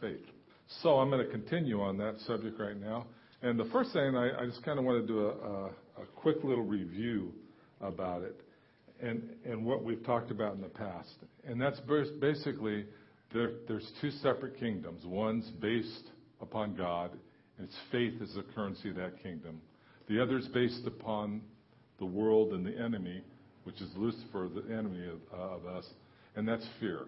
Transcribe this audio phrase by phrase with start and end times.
[0.00, 0.24] faith.
[0.82, 3.06] So I'm going to continue on that subject right now.
[3.42, 5.64] And the first thing, I, I just kind of want to do a, a,
[6.02, 7.32] a quick little review
[7.80, 8.40] about it
[9.02, 11.14] and, and what we've talked about in the past.
[11.44, 11.80] And that's
[12.20, 12.84] basically
[13.32, 15.04] there, there's two separate kingdoms.
[15.04, 16.10] One's based
[16.40, 17.12] upon God,
[17.58, 19.60] and its faith is the currency of that kingdom.
[20.08, 21.40] The other is based upon
[21.98, 23.22] the world and the enemy,
[23.64, 25.86] which is Lucifer, the enemy of, uh, of us,
[26.36, 27.06] and that's fear.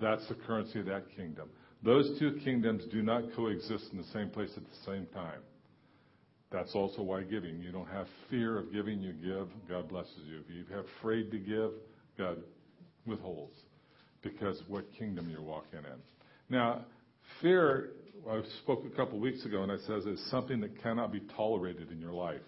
[0.00, 1.48] That's the currency of that kingdom.
[1.82, 5.40] Those two kingdoms do not coexist in the same place at the same time.
[6.50, 7.60] That's also why giving.
[7.60, 10.40] You don't have fear of giving, you give, God blesses you.
[10.40, 11.70] If you have afraid to give,
[12.16, 12.38] God
[13.06, 13.56] withholds
[14.22, 16.54] because what kingdom you're walking in.
[16.54, 16.84] Now,
[17.40, 17.90] fear,
[18.28, 21.92] I spoke a couple weeks ago and I says is something that cannot be tolerated
[21.92, 22.40] in your life.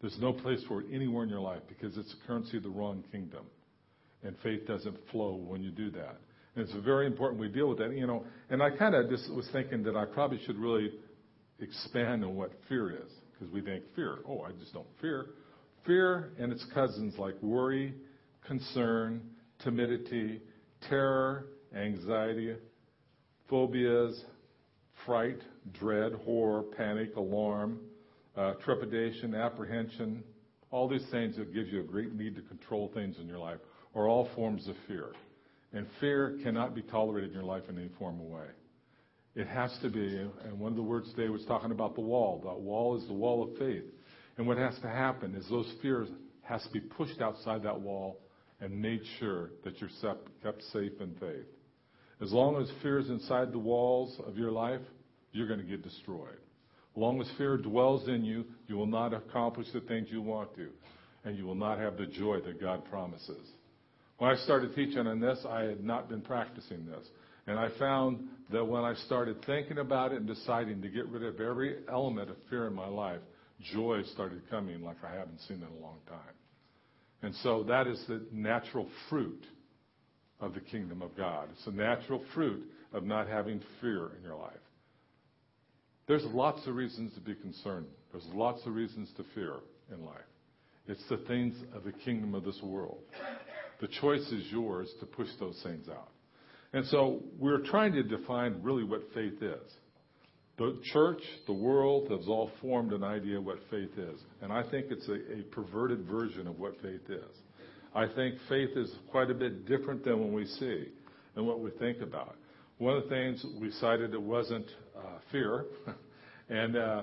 [0.00, 2.68] There's no place for it anywhere in your life because it's a currency of the
[2.68, 3.46] wrong kingdom.
[4.22, 6.16] And faith doesn't flow when you do that.
[6.56, 8.24] It's very important we deal with that, you know.
[8.50, 10.92] And I kind of just was thinking that I probably should really
[11.60, 15.26] expand on what fear is because we think fear, oh, I just don't fear.
[15.86, 17.94] Fear and its cousins like worry,
[18.46, 19.22] concern,
[19.62, 20.40] timidity,
[20.88, 22.54] terror, anxiety,
[23.48, 24.22] phobias,
[25.04, 25.38] fright,
[25.78, 27.80] dread, horror, panic, alarm,
[28.36, 30.22] uh, trepidation, apprehension,
[30.70, 33.58] all these things that gives you a great need to control things in your life
[33.94, 35.12] are all forms of fear.
[35.74, 38.46] And fear cannot be tolerated in your life in any form or way.
[39.34, 42.40] It has to be, and one of the words today was talking about the wall.
[42.44, 43.82] The wall is the wall of faith.
[44.38, 46.08] And what has to happen is those fears
[46.42, 48.20] has to be pushed outside that wall
[48.60, 49.90] and made sure that you're
[50.42, 51.46] kept safe in faith.
[52.22, 54.80] As long as fear is inside the walls of your life,
[55.32, 56.38] you're going to get destroyed.
[56.94, 60.54] As long as fear dwells in you, you will not accomplish the things you want
[60.54, 60.68] to,
[61.24, 63.50] and you will not have the joy that God promises.
[64.24, 67.06] When I started teaching on this, I had not been practicing this.
[67.46, 71.22] And I found that when I started thinking about it and deciding to get rid
[71.24, 73.20] of every element of fear in my life,
[73.74, 76.34] joy started coming like I haven't seen in a long time.
[77.20, 79.44] And so that is the natural fruit
[80.40, 81.50] of the kingdom of God.
[81.52, 82.64] It's the natural fruit
[82.94, 84.54] of not having fear in your life.
[86.08, 87.88] There's lots of reasons to be concerned.
[88.10, 89.56] There's lots of reasons to fear
[89.92, 90.16] in life.
[90.88, 93.00] It's the things of the kingdom of this world.
[93.84, 96.08] The choice is yours to push those things out.
[96.72, 99.72] And so we're trying to define really what faith is.
[100.56, 104.18] The church, the world has all formed an idea of what faith is.
[104.40, 107.36] And I think it's a, a perverted version of what faith is.
[107.94, 110.86] I think faith is quite a bit different than what we see
[111.36, 112.36] and what we think about.
[112.78, 115.66] One of the things we cited it wasn't uh, fear.
[116.48, 117.02] and, uh,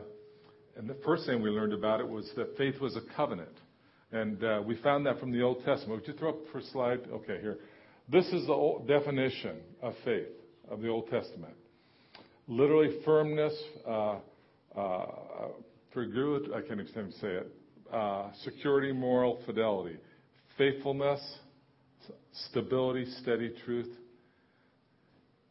[0.76, 3.56] and the first thing we learned about it was that faith was a covenant.
[4.12, 6.02] And uh, we found that from the Old Testament.
[6.02, 7.00] Would you throw up the first slide?
[7.12, 7.58] Okay, here.
[8.10, 10.28] This is the definition of faith
[10.70, 11.54] of the Old Testament.
[12.48, 13.54] Literally, firmness,
[13.88, 14.18] uh,
[14.76, 15.06] uh,
[15.96, 17.52] I can't even say it,
[17.92, 19.98] uh, security, moral fidelity,
[20.58, 21.22] faithfulness,
[22.50, 23.90] stability, steady truth.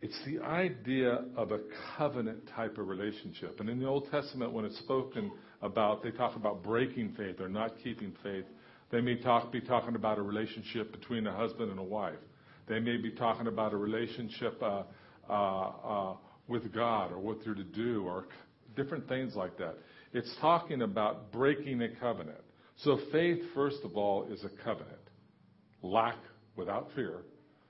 [0.03, 1.61] It's the idea of a
[1.97, 3.61] covenant type of relationship.
[3.61, 5.31] And in the Old Testament, when it's spoken
[5.63, 8.45] about, they talk about breaking faith or not keeping faith.
[8.91, 12.19] They may talk, be talking about a relationship between a husband and a wife.
[12.69, 14.83] They may be talking about a relationship uh,
[15.29, 16.17] uh, uh,
[16.49, 18.27] with God or what they're to do or
[18.77, 19.77] different things like that.
[20.13, 22.41] It's talking about breaking a covenant.
[22.79, 24.97] So faith, first of all, is a covenant.
[25.83, 26.17] Lack
[26.57, 27.23] without fear.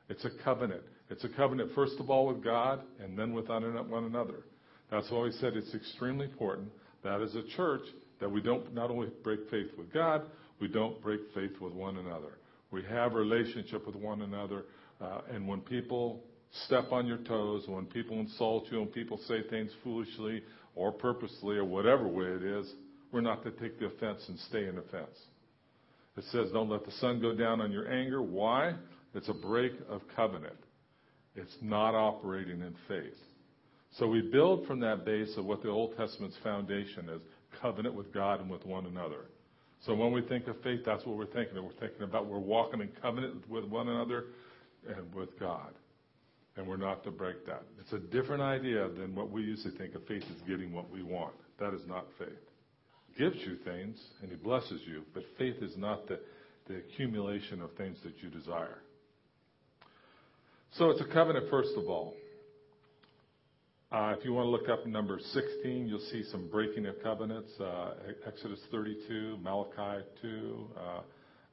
[0.09, 0.83] It's a covenant.
[1.11, 4.45] It's a covenant, first of all, with God and then with one another.
[4.91, 6.69] That's why we said it's extremely important
[7.03, 7.83] that as a church,
[8.21, 10.23] that we don't not only break faith with God,
[10.61, 12.39] we don't break faith with one another.
[12.71, 14.65] We have relationship with one another
[15.01, 16.23] uh, and when people
[16.67, 20.43] step on your toes, when people insult you, when people say things foolishly
[20.75, 22.71] or purposely or whatever way it is,
[23.13, 25.19] we're not to take the offense and stay in offense.
[26.17, 28.21] It says, don't let the sun go down on your anger.
[28.21, 28.75] Why?
[29.15, 30.59] It's a break of covenant.
[31.35, 33.17] It's not operating in faith.
[33.99, 37.21] So we build from that base of what the Old Testament's foundation is
[37.61, 39.27] covenant with God and with one another.
[39.87, 41.57] So when we think of faith, that's what we're thinking.
[41.57, 44.27] We're thinking about we're walking in covenant with one another
[44.87, 45.73] and with God.
[46.57, 47.63] And we're not to break that.
[47.79, 51.03] It's a different idea than what we usually think of faith is getting what we
[51.03, 51.35] want.
[51.59, 52.29] That is not faith.
[53.19, 56.21] gives you things and He blesses you, but faith is not the,
[56.69, 58.83] the accumulation of things that you desire.
[60.73, 62.15] So it's a covenant, first of all.
[63.93, 67.51] Uh, if you want to look up number 16, you'll see some breaking of covenants.
[67.59, 67.95] Uh,
[68.25, 70.69] Exodus 32, Malachi 2.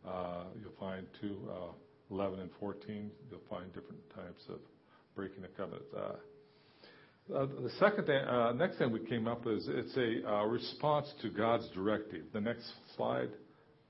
[0.08, 1.72] Uh, you'll find two uh,
[2.12, 4.60] 11 and 14, you'll find different types of
[5.16, 5.88] breaking of covenants.
[7.28, 12.26] The next thing we came up with is it's a response to God's directive.
[12.34, 13.30] The next slide,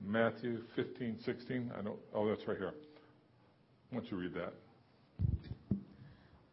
[0.02, 1.70] Matthew 15, 16.
[1.78, 1.98] I don't.
[2.14, 2.72] Oh, that's right here.
[3.90, 4.54] Why don't you read that?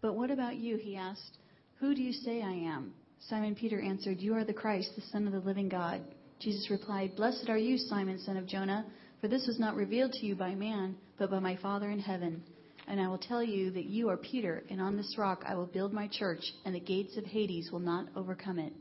[0.01, 0.75] But what about you?
[0.75, 1.37] He asked.
[1.79, 2.93] Who do you say I am?
[3.27, 6.01] Simon Peter answered, You are the Christ, the Son of the living God.
[6.39, 8.85] Jesus replied, Blessed are you, Simon, son of Jonah,
[9.21, 12.43] for this was not revealed to you by man, but by my Father in heaven.
[12.87, 15.65] And I will tell you that you are Peter, and on this rock I will
[15.65, 18.73] build my church, and the gates of Hades will not overcome it.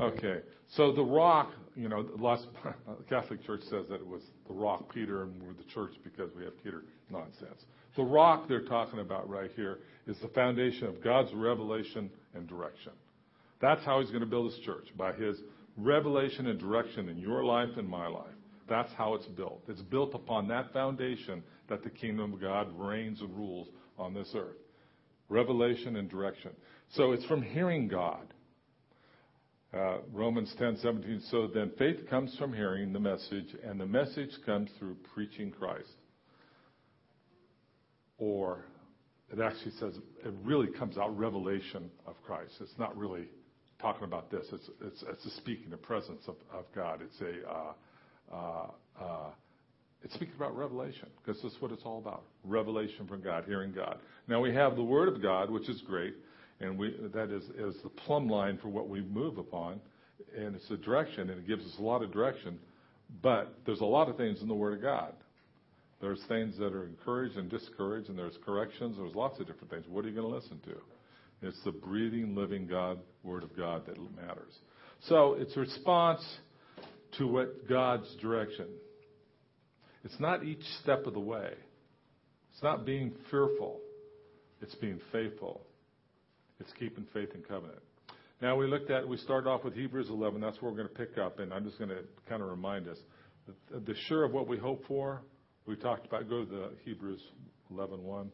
[0.00, 2.38] Okay, so the rock, you know, the
[3.08, 6.44] Catholic Church says that it was the rock Peter, and we're the church because we
[6.44, 6.84] have Peter.
[7.12, 7.66] Nonsense.
[7.96, 12.92] The rock they're talking about right here is the foundation of God's revelation and direction.
[13.60, 15.36] That's how He's going to build His church by His
[15.76, 18.34] revelation and direction in your life and my life.
[18.68, 19.62] That's how it's built.
[19.68, 23.68] It's built upon that foundation that the kingdom of God reigns and rules
[23.98, 24.56] on this earth.
[25.28, 26.52] Revelation and direction.
[26.94, 28.32] So it's from hearing God.
[29.74, 31.30] Uh, Romans 10:17.
[31.30, 35.88] So then faith comes from hearing the message, and the message comes through preaching Christ.
[38.22, 38.64] Or
[39.32, 42.52] it actually says it really comes out revelation of Christ.
[42.60, 43.24] It's not really
[43.80, 44.46] talking about this.
[44.52, 47.00] It's it's it's a speaking the presence of, of God.
[47.02, 47.72] It's a uh,
[48.32, 48.66] uh,
[49.04, 49.30] uh,
[50.04, 52.22] it's speaking about revelation because that's what it's all about.
[52.44, 53.98] Revelation from God, hearing God.
[54.28, 56.14] Now we have the Word of God, which is great,
[56.60, 59.80] and we, that is, is the plumb line for what we move upon,
[60.36, 62.56] and it's a direction, and it gives us a lot of direction.
[63.20, 65.12] But there's a lot of things in the Word of God.
[66.02, 68.96] There's things that are encouraged and discouraged, and there's corrections.
[68.98, 69.84] There's lots of different things.
[69.88, 71.46] What are you going to listen to?
[71.46, 74.52] It's the breathing, living God, Word of God that matters.
[75.08, 76.20] So it's response
[77.18, 78.66] to what God's direction.
[80.02, 81.52] It's not each step of the way.
[82.52, 83.78] It's not being fearful.
[84.60, 85.60] It's being faithful.
[86.58, 87.78] It's keeping faith and covenant.
[88.40, 90.40] Now we looked at, we started off with Hebrews 11.
[90.40, 92.88] That's where we're going to pick up, and I'm just going to kind of remind
[92.88, 92.98] us.
[93.46, 95.22] The, the sure of what we hope for,
[95.66, 97.20] we talked about, go to the Hebrews
[97.72, 98.26] 11.1.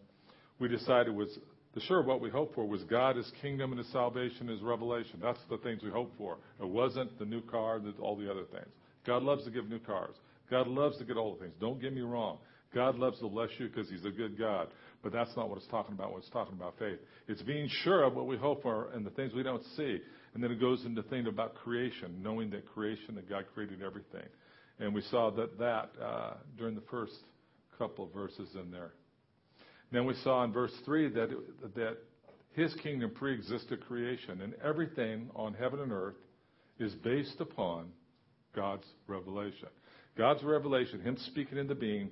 [0.58, 1.38] We decided was,
[1.74, 5.18] the sure what we hope for was God, His kingdom, and His salvation, His revelation.
[5.22, 6.38] That's the things we hope for.
[6.60, 8.68] It wasn't the new car, and all the other things.
[9.06, 10.14] God loves to give new cars.
[10.50, 11.54] God loves to get all the things.
[11.60, 12.38] Don't get me wrong.
[12.74, 14.68] God loves to bless you because He's a good God.
[15.02, 16.98] But that's not what it's talking about when it's talking about faith.
[17.28, 20.00] It's being sure of what we hope for and the things we don't see.
[20.34, 24.28] And then it goes into thing about creation, knowing that creation, that God created everything.
[24.78, 27.14] And we saw that, uh, during the first
[27.78, 28.92] couple of verses in there.
[29.90, 31.96] Then we saw in verse 3 that, it, that
[32.52, 36.16] his kingdom pre-existed creation, and everything on heaven and earth
[36.78, 37.86] is based upon
[38.54, 39.68] God's revelation.
[40.16, 42.10] God's revelation, Him speaking into being,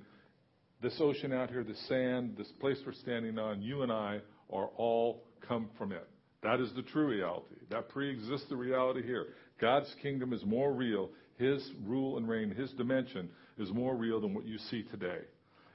[0.81, 4.19] this ocean out here, the sand, this place we're standing on, you and I
[4.51, 6.07] are all come from it.
[6.43, 7.55] That is the true reality.
[7.69, 9.27] That pre-exists the reality here.
[9.59, 11.09] God's kingdom is more real.
[11.37, 15.19] His rule and reign, His dimension is more real than what you see today.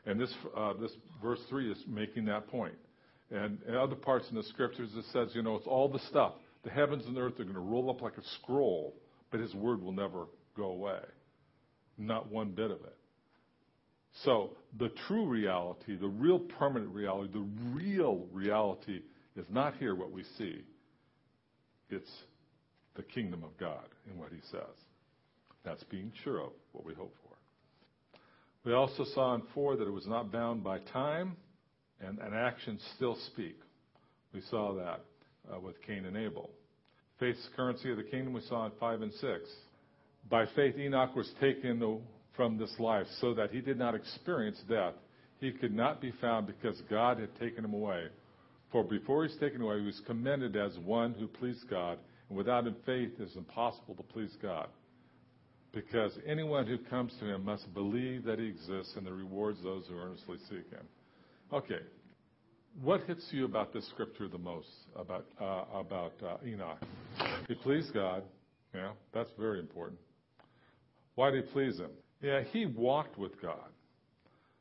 [0.06, 0.92] And this, uh, this
[1.22, 2.74] verse 3 is making that point.
[3.30, 6.32] And in other parts in the scriptures, it says, you know, it's all the stuff.
[6.64, 8.94] The heavens and the earth are going to roll up like a scroll,
[9.30, 10.26] but His word will never
[10.56, 11.00] go away.
[11.96, 12.96] Not one bit of it.
[14.24, 19.00] So the true reality, the real permanent reality, the real reality
[19.36, 20.62] is not here what we see.
[21.88, 22.10] It's
[22.94, 24.76] the kingdom of God in what he says.
[25.64, 28.18] That's being sure of what we hope for.
[28.64, 31.36] We also saw in 4 that it was not bound by time
[32.00, 33.58] and, and actions still speak.
[34.32, 35.00] We saw that
[35.52, 36.50] uh, with Cain and Abel.
[37.18, 39.50] Faith's currency of the kingdom we saw in 5 and 6.
[40.30, 42.00] By faith, Enoch was taken
[42.36, 44.94] from this life so that he did not experience death.
[45.40, 48.06] He could not be found because God had taken him away.
[48.70, 51.98] For before he's taken away, he was commended as one who pleased God.
[52.28, 54.68] And without him, faith is impossible to please God.
[55.72, 59.84] Because anyone who comes to him must believe that he exists and that rewards those
[59.88, 60.86] who earnestly seek him.
[61.52, 61.80] Okay.
[62.82, 66.78] What hits you about this scripture the most about uh, about uh, Enoch?
[67.48, 68.22] He pleased God.
[68.74, 70.00] Yeah, that's very important.
[71.16, 71.90] Why did he please him?
[72.22, 73.68] Yeah, he walked with God.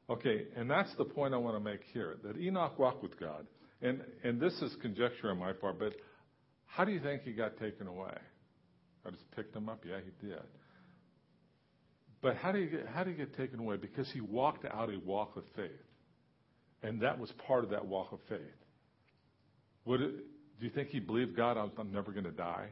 [0.09, 3.47] Okay, and that's the point I want to make here that Enoch walked with God.
[3.81, 5.93] And, and this is conjecture on my part, but
[6.65, 8.13] how do you think he got taken away?
[9.05, 9.83] I just picked him up?
[9.87, 10.41] Yeah, he did.
[12.21, 13.77] But how did he get, how did he get taken away?
[13.77, 15.71] Because he walked out a walk of faith.
[16.83, 18.39] And that was part of that walk of faith.
[19.85, 20.15] Would it,
[20.59, 22.67] do you think he believed God, I'm never going to die?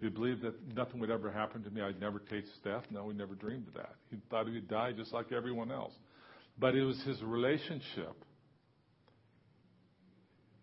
[0.00, 1.82] He believed that nothing would ever happen to me.
[1.82, 2.84] I'd never taste death.
[2.90, 3.96] No, he never dreamed of that.
[4.10, 5.92] He thought he would die just like everyone else.
[6.56, 8.14] But it was his relationship,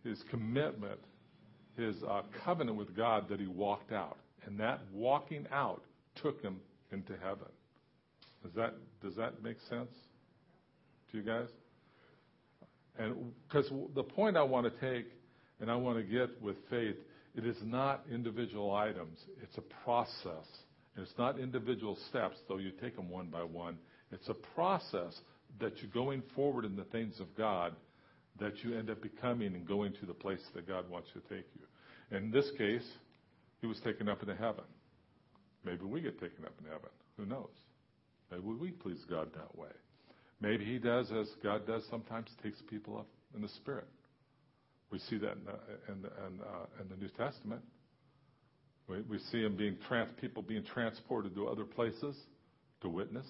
[0.04, 1.00] his commitment,
[1.78, 5.84] his uh, covenant with God that he walked out, and that walking out
[6.22, 7.48] took him into heaven.
[8.46, 9.90] Does that does that make sense
[11.12, 11.48] to you guys?
[13.00, 15.08] And because the point I want to take
[15.60, 16.96] and I want to get with faith,
[17.36, 19.18] it is not individual items.
[19.42, 20.46] It's a process.
[20.96, 23.78] And it's not individual steps, though you take them one by one.
[24.12, 25.20] It's a process
[25.60, 27.74] that you're going forward in the things of God
[28.40, 31.48] that you end up becoming and going to the place that God wants to take
[31.56, 32.16] you.
[32.16, 32.86] In this case,
[33.60, 34.66] he was taken up into heaven.
[35.66, 36.90] Maybe we get taken up in heaven.
[37.18, 37.50] Who knows?
[38.32, 39.70] Maybe we please God that way.
[40.42, 43.88] Maybe he does as God does sometimes, takes people up in the spirit.
[44.92, 47.62] We see that in the, in the, in, uh, in the New Testament.
[48.88, 52.16] We, we see him being trans, people being transported to other places
[52.82, 53.26] to witness.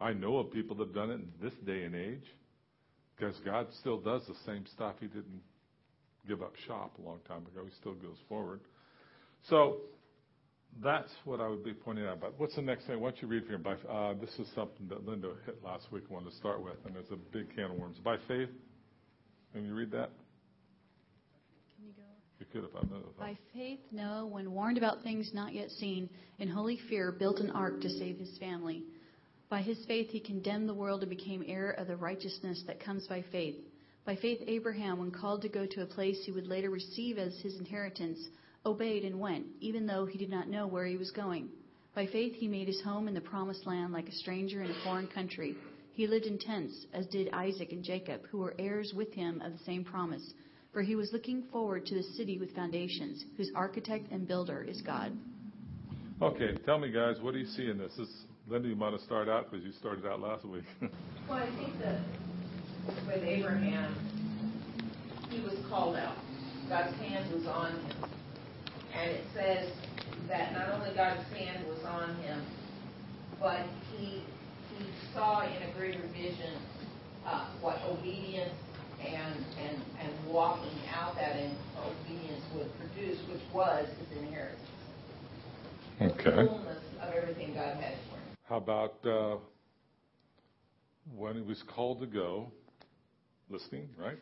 [0.00, 2.24] I know of people that have done it in this day and age
[3.16, 4.96] because God still does the same stuff.
[5.00, 5.40] He didn't
[6.26, 7.64] give up shop a long time ago.
[7.64, 8.60] He still goes forward.
[9.48, 9.78] So
[10.80, 12.20] that's what I would be pointing out.
[12.20, 13.00] But what's the next thing?
[13.00, 13.58] Why don't you read from here?
[13.58, 16.04] By, uh, this is something that Linda hit last week.
[16.10, 17.98] Wanted to start with, and it's a big can of worms.
[17.98, 18.48] By faith,
[19.52, 20.10] can you read that?
[21.76, 22.02] Can you go?
[22.40, 23.02] You could if I know.
[23.18, 27.50] By faith, Noah, when warned about things not yet seen, in holy fear built an
[27.50, 28.84] ark to save his family.
[29.50, 33.06] By his faith, he condemned the world and became heir of the righteousness that comes
[33.06, 33.56] by faith.
[34.06, 37.38] By faith, Abraham, when called to go to a place he would later receive as
[37.40, 38.18] his inheritance,
[38.64, 41.48] obeyed and went, even though he did not know where he was going.
[41.94, 44.84] By faith, he made his home in the promised land like a stranger in a
[44.84, 45.56] foreign country.
[45.94, 49.52] He lived in tents, as did Isaac and Jacob, who were heirs with him of
[49.52, 50.32] the same promise.
[50.72, 54.80] For he was looking forward to the city with foundations, whose architect and builder is
[54.80, 55.12] God.
[56.22, 57.92] Okay, tell me, guys, what do you see in this?
[57.98, 58.08] this
[58.48, 60.64] Linda, you might have started out because you started out last week.
[61.28, 62.00] well, I think that
[63.06, 63.94] with Abraham,
[65.28, 66.16] he was called out.
[66.68, 68.10] God's hand was on him.
[68.94, 69.70] And it says
[70.28, 72.44] that not only God's hand was on him,
[73.40, 73.60] but
[73.96, 74.22] he
[74.78, 76.54] he saw in a greater vision
[77.26, 78.54] uh, what obedience
[79.00, 84.60] and, and and walking out that in obedience would produce, which was his inheritance.
[86.00, 86.24] Okay.
[86.24, 88.36] The fullness of everything God had for him.
[88.44, 89.36] How about uh,
[91.16, 92.50] when he was called to go,
[93.50, 94.18] listening, right?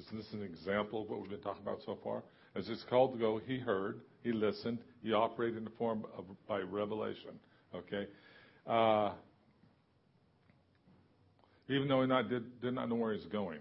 [0.00, 2.22] Isn't this an example of what we've been talking about so far?
[2.54, 6.24] As he's called to go, he heard, he listened, he operated in the form of
[6.46, 7.38] by revelation.
[7.74, 8.06] Okay,
[8.66, 9.12] uh,
[11.68, 13.60] even though he not did did not know where he's going.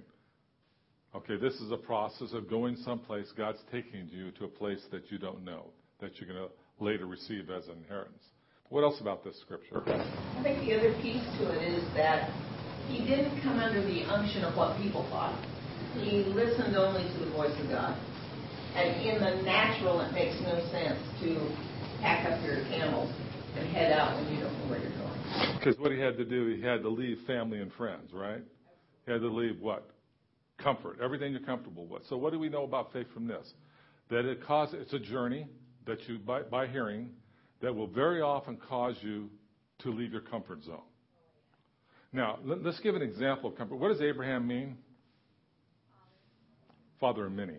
[1.13, 3.27] Okay, this is a process of going someplace.
[3.35, 5.65] God's taking you to a place that you don't know
[5.99, 8.23] that you're going to later receive as an inheritance.
[8.69, 9.83] What else about this scripture?
[9.85, 12.31] I think the other piece to it is that
[12.87, 15.37] he didn't come under the unction of what people thought.
[15.99, 17.97] He listened only to the voice of God.
[18.75, 21.51] And in the natural, it makes no sense to
[22.01, 23.11] pack up your camels
[23.55, 25.57] and head out when you don't know where you're going.
[25.57, 28.41] Because what he had to do, he had to leave family and friends, right?
[29.05, 29.89] He had to leave what?
[30.57, 32.03] Comfort, everything you're comfortable with.
[32.07, 33.53] So what do we know about faith from this?
[34.09, 35.47] That it causes, it's a journey
[35.85, 37.09] that you, by, by hearing,
[37.61, 39.29] that will very often cause you
[39.79, 40.81] to leave your comfort zone.
[42.13, 43.77] Now, let, us give an example of comfort.
[43.77, 44.77] What does Abraham mean?
[47.01, 47.57] Father of many.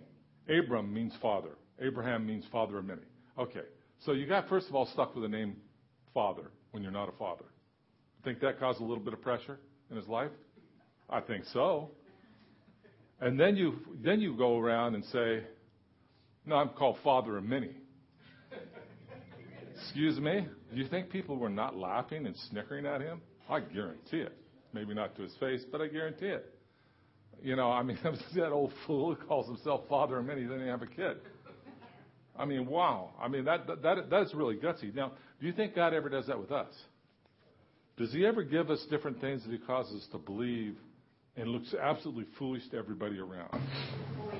[0.48, 1.50] Abram means father.
[1.80, 3.02] Abraham means father of many.
[3.38, 3.64] Okay,
[4.06, 5.56] so you got first of all stuck with the name
[6.14, 7.44] father when you're not a father.
[8.24, 9.58] Think that caused a little bit of pressure
[9.90, 10.30] in his life?
[11.10, 11.90] I think so.
[13.20, 15.44] And then you then you go around and say,
[16.46, 17.76] "No, I'm called father of many."
[19.74, 20.46] Excuse me?
[20.72, 23.20] Do you think people were not laughing and snickering at him?
[23.50, 24.36] I guarantee it.
[24.72, 26.51] Maybe not to his face, but I guarantee it.
[27.42, 27.98] You know, I mean,
[28.34, 31.16] that old fool who calls himself father of many, doesn't have a kid.
[32.36, 33.10] I mean, wow.
[33.20, 34.94] I mean, that, that, that is really gutsy.
[34.94, 36.72] Now, do you think God ever does that with us?
[37.98, 40.76] Does he ever give us different things that he causes us to believe
[41.36, 43.50] and looks absolutely foolish to everybody around?
[43.52, 44.32] Oh.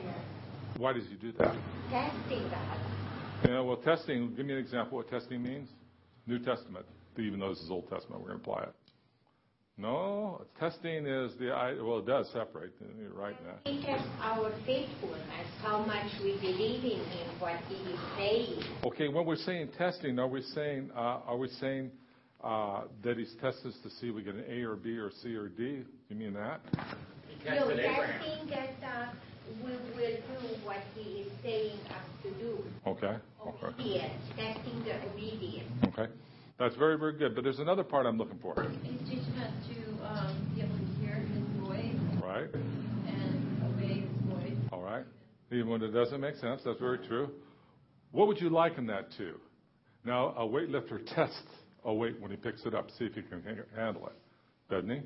[0.79, 1.55] Why does he do that?
[1.91, 2.79] Testing God.
[3.47, 5.69] Yeah, well, testing, give me an example of what testing means.
[6.27, 6.87] New Testament.
[7.19, 8.75] Even though this is Old Testament, we're going to apply it.
[9.79, 11.49] No, testing is the,
[11.83, 12.73] well, it does separate.
[12.99, 13.55] You're right now.
[13.65, 18.63] He tests our faithfulness, how much we believe in Him, what He is saying.
[18.85, 21.91] Okay, when we're saying testing, are we saying, uh, are we saying
[22.45, 25.11] uh, that He's tested us to see if we get an A or B or
[25.23, 25.85] C or D?
[26.11, 26.61] You mean that?
[27.47, 29.13] No, testing that uh,
[29.65, 32.59] we will do what He is saying us to do.
[32.87, 33.17] Okay.
[33.41, 34.13] okay.
[34.37, 35.71] Testing the obedience.
[35.87, 36.13] Okay.
[36.63, 37.35] That's very, very good.
[37.35, 38.55] But there's another part I'm looking for.
[38.85, 42.23] He's teaching us to um, be able to hear His voice.
[42.23, 42.47] Right.
[43.09, 44.69] And obey His voice.
[44.71, 45.05] All right.
[45.51, 46.61] even when it doesn't make sense.
[46.65, 47.31] That's very true.
[48.13, 49.41] What would you liken that to?
[50.05, 51.43] Now, a weightlifter tests
[51.85, 53.43] a weight when he picks it up, see if he can
[53.75, 55.01] handle it, doesn't he?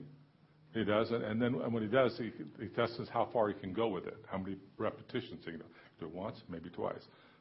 [0.78, 3.72] He does it, and then when he does, he, he tests how far he can
[3.72, 5.66] go with it, how many repetitions he can do.
[6.00, 7.00] Do it once, maybe twice.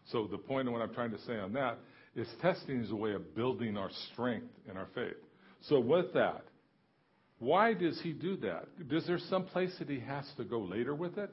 [0.09, 1.79] So the point of what I'm trying to say on that
[2.15, 5.17] is testing is a way of building our strength in our faith.
[5.61, 6.43] So with that,
[7.39, 8.67] why does he do that?
[8.89, 11.29] Is there some place that he has to go later with it?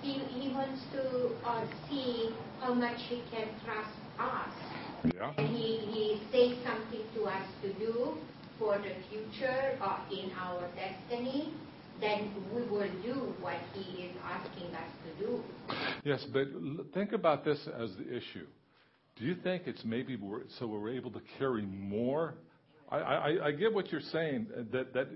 [0.00, 2.30] He, he wants to uh, see
[2.60, 5.12] how much he can trust us.
[5.14, 5.32] Yeah.
[5.36, 8.14] And he, he says something to us to do
[8.58, 11.52] for the future or in our destiny,
[12.00, 15.42] then we will do what he is asking us to do.
[16.04, 16.46] Yes, but
[16.92, 18.46] think about this as the issue.
[19.16, 22.34] Do you think it's maybe we're, so we're able to carry more?
[22.88, 25.08] I, I, I get what you're saying, uh, that, that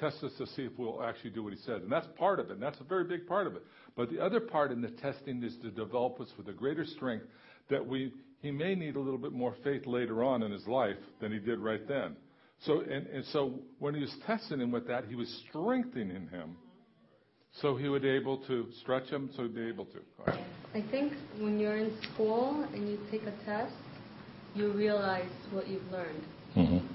[0.00, 1.82] tests us to see if we'll actually do what he says.
[1.82, 3.62] And that's part of it, and that's a very big part of it.
[3.96, 7.26] But the other part in the testing is to develop us with a greater strength
[7.70, 10.96] that we, he may need a little bit more faith later on in his life
[11.20, 12.16] than he did right then.
[12.66, 16.56] So, and, and so when he was testing him with that, he was strengthening him
[17.60, 19.98] so he would be able to stretch him so he'd be able to.
[20.74, 23.74] I think when you're in school and you take a test,
[24.54, 26.24] you realize what you've learned.
[26.56, 26.86] Mm-hmm.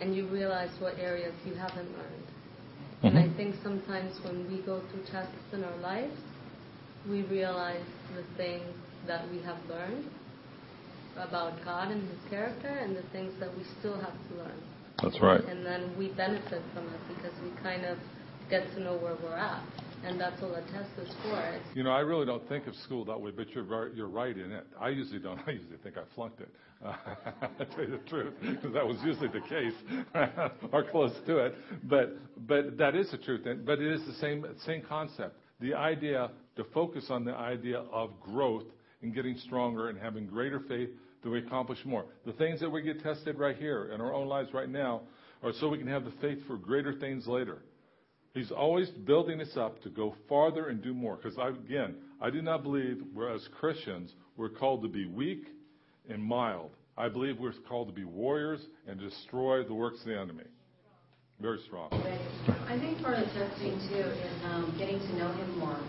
[0.00, 2.26] And you realize what areas you haven't learned.
[3.02, 3.06] Mm-hmm.
[3.06, 6.14] And I think sometimes when we go through tests in our lives,
[7.08, 7.84] we realize
[8.14, 8.74] the things
[9.06, 10.04] that we have learned
[11.16, 14.62] about God and His character and the things that we still have to learn.
[15.02, 15.44] That's right.
[15.44, 17.98] And then we benefit from it because we kind of
[18.50, 19.62] get to know where we're at.
[20.06, 21.60] And that's what a test is for.
[21.74, 24.52] You know, I really don't think of school that way, but you're you're right in
[24.52, 24.64] it.
[24.80, 25.40] I usually don't.
[25.46, 26.48] I usually think I flunked it.
[26.84, 26.92] Uh,
[27.74, 29.72] tell you the truth, because that was usually the case,
[30.72, 31.54] or close to it.
[31.84, 33.46] But but that is the truth.
[33.64, 35.38] But it is the same same concept.
[35.58, 38.64] The idea to focus on the idea of growth
[39.00, 40.90] and getting stronger and having greater faith
[41.22, 42.04] that we accomplish more.
[42.26, 45.00] The things that we get tested right here in our own lives right now
[45.42, 47.62] are so we can have the faith for greater things later.
[48.36, 51.16] He's always building us up to go farther and do more.
[51.16, 55.46] Because again, I do not believe we're as Christians we're called to be weak
[56.10, 56.72] and mild.
[56.98, 60.44] I believe we're called to be warriors and destroy the works of the enemy.
[61.40, 61.88] Very strong.
[62.68, 65.80] I think part of the testing too is um, getting to know him more.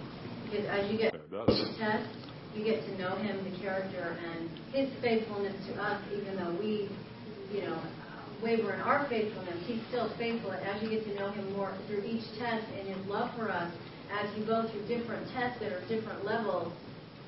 [0.46, 1.50] Because as you get does.
[1.78, 2.08] test,
[2.56, 6.90] you get to know him, the character, and his faithfulness to us, even though we,
[7.52, 7.82] you know,
[8.41, 10.52] waver in our faithfulness, he's still faithful.
[10.52, 13.50] And as you get to know him more through each test and his love for
[13.52, 13.71] us,
[14.12, 16.71] as you go through different tests that are different levels,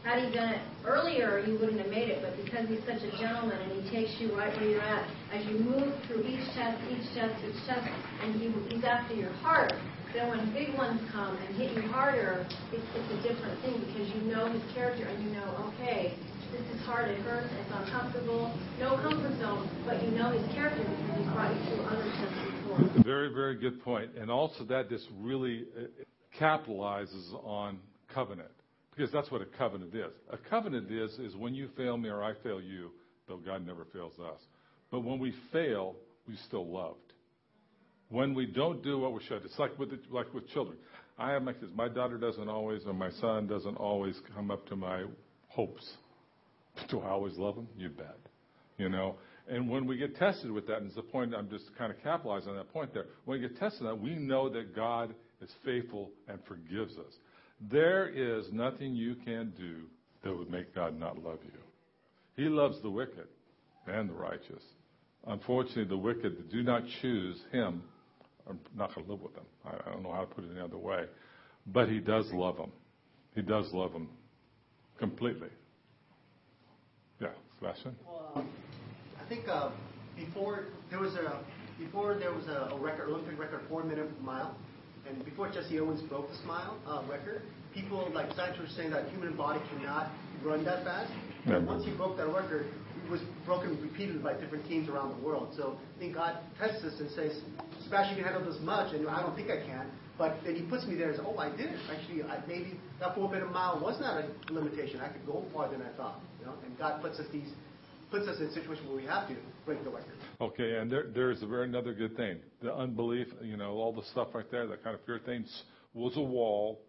[0.03, 2.23] had he done it earlier, you wouldn't have made it.
[2.23, 5.45] But because he's such a gentleman and he takes you right where you're at, as
[5.45, 7.83] you move through each test, each test, each test,
[8.23, 9.73] and he, he's after your heart,
[10.13, 14.09] then when big ones come and hit you harder, it's, it's a different thing because
[14.15, 16.15] you know his character and you know, okay,
[16.51, 18.53] this is hard, it hurts, it's uncomfortable.
[18.79, 22.35] No comfort zone, but you know his character because he's brought you through other tests
[22.63, 23.03] before.
[23.03, 24.11] Very, very good point.
[24.17, 25.87] And also that just really uh,
[26.39, 27.79] capitalizes on
[28.13, 28.49] covenant.
[28.95, 30.11] Because that's what a covenant is.
[30.31, 32.91] A covenant is, is when you fail me or I fail you,
[33.27, 34.39] though God never fails us.
[34.91, 35.95] But when we fail,
[36.27, 36.97] we still loved.
[38.09, 40.77] When we don't do what we should, it's like with, the, like with children.
[41.17, 41.71] I have my kids.
[41.75, 45.03] My daughter doesn't always, or my son doesn't always come up to my
[45.47, 45.87] hopes.
[46.89, 47.67] Do I always love them?
[47.77, 48.17] You bet.
[48.77, 49.15] You know?
[49.47, 52.01] And when we get tested with that, and it's the point I'm just kind of
[52.03, 53.07] capitalizing on that point there.
[53.25, 57.13] When we get tested on that, we know that God is faithful and forgives us.
[57.71, 59.87] There is nothing you can do
[60.23, 61.59] that would make God not love you.
[62.35, 63.27] He loves the wicked
[63.87, 64.63] and the righteous.
[65.27, 67.81] Unfortunately, the wicked that do not choose Him
[68.47, 69.45] are not going to live with them.
[69.65, 71.05] I, I don't know how to put it any other way.
[71.67, 72.71] But He does love them.
[73.35, 74.09] He does love them
[74.97, 75.49] completely.
[77.59, 77.95] Sebastian?
[78.07, 78.45] Well,
[79.19, 79.71] I think uh,
[80.15, 81.43] before there was a
[81.77, 84.55] before there was a, a record Olympic record four minute mile,
[85.07, 87.41] and before Jesse Owens broke the smile uh, record,
[87.73, 90.11] people like scientists were saying that human body cannot
[90.43, 91.11] run that fast.
[91.45, 91.57] Yeah.
[91.57, 92.67] And once he broke that record,
[93.05, 95.53] it was broken repeatedly by different teams around the world.
[95.57, 97.39] So I think God tests us and says,
[97.83, 99.89] Sebastian, you can handle this much, and I don't think I can.
[100.19, 101.69] But then he puts me there says, oh, I did.
[101.89, 104.99] Actually, I, maybe that four minute mile was not a limitation.
[104.99, 106.19] I could go farther than I thought.
[106.41, 107.49] You know, and God puts us these
[108.11, 110.13] puts us in a situation where we have to break the record.
[110.41, 112.39] Okay, and there, there's a very another good thing.
[112.61, 115.45] The unbelief, you know, all the stuff right there, that kind of fear thing,
[115.93, 116.81] was a wall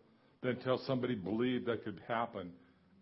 [0.43, 2.51] that until somebody believed that could happen,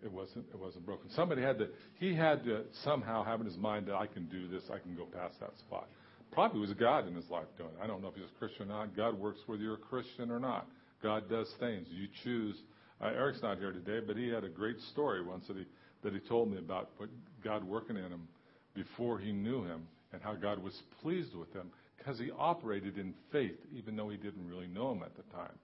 [0.05, 1.09] it wasn't it wasn't broken.
[1.11, 4.47] Somebody had to he had to somehow have in his mind that I can do
[4.47, 5.89] this, I can go past that spot.
[6.33, 7.83] Probably was God in his life doing it.
[7.83, 8.97] I don't know if he's a Christian or not.
[8.97, 10.67] God works whether you're a Christian or not.
[11.03, 11.87] God does things.
[11.91, 12.57] You choose
[13.01, 15.65] Uh, Eric's not here today, but he had a great story once that he
[16.03, 17.09] that he told me about what
[17.43, 18.29] God working in him
[18.75, 23.15] before he knew him and how God was pleased with him because he operated in
[23.33, 25.55] faith even though he didn't really know him at the time.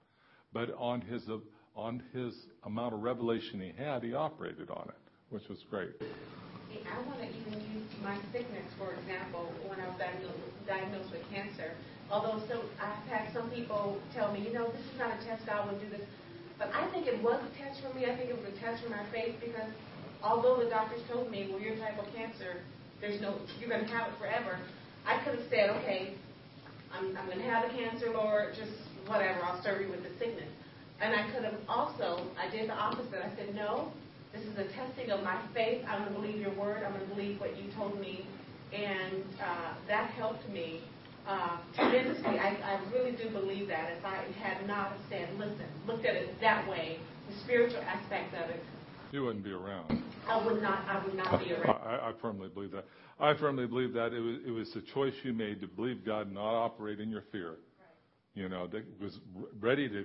[0.53, 1.39] But on his uh,
[1.77, 5.91] on his amount of revelation he had, he operated on it, which was great.
[6.01, 11.23] I want to even use my sickness, for example, when I was diagnosed, diagnosed with
[11.31, 11.73] cancer.
[12.11, 15.47] Although some, I've had some people tell me, you know, this is not a test,
[15.47, 16.03] God will do this.
[16.59, 18.07] But I think it was a test for me.
[18.07, 19.71] I think it was a test for my faith because
[20.23, 22.63] although the doctors told me, well, your type of cancer,
[23.01, 24.59] there's no, you're going to have it forever.
[25.07, 26.15] I could have said, okay,
[26.93, 28.73] I'm, I'm going to have the cancer, Lord, just
[29.07, 30.49] whatever, I'll serve you with the sickness.
[31.01, 33.19] And I could have also, I did the opposite.
[33.19, 33.93] I said, no,
[34.35, 35.85] this is a testing of my faith.
[35.89, 36.83] I'm going to believe your word.
[36.85, 38.27] I'm going to believe what you told me.
[38.73, 40.83] And uh, that helped me
[41.27, 42.39] uh, tremendously.
[42.39, 43.93] I, I really do believe that.
[43.97, 48.51] If I had not said, listen, looked at it that way, the spiritual aspect of
[48.51, 48.63] it,
[49.13, 50.03] You wouldn't be around.
[50.29, 51.79] I would not, I would not be around.
[51.85, 52.85] I, I firmly believe that.
[53.21, 56.27] I firmly believe that it was, it was the choice you made to believe God,
[56.27, 57.57] and not operate in your fear.
[58.35, 59.21] You know, that was
[59.61, 60.05] ready to,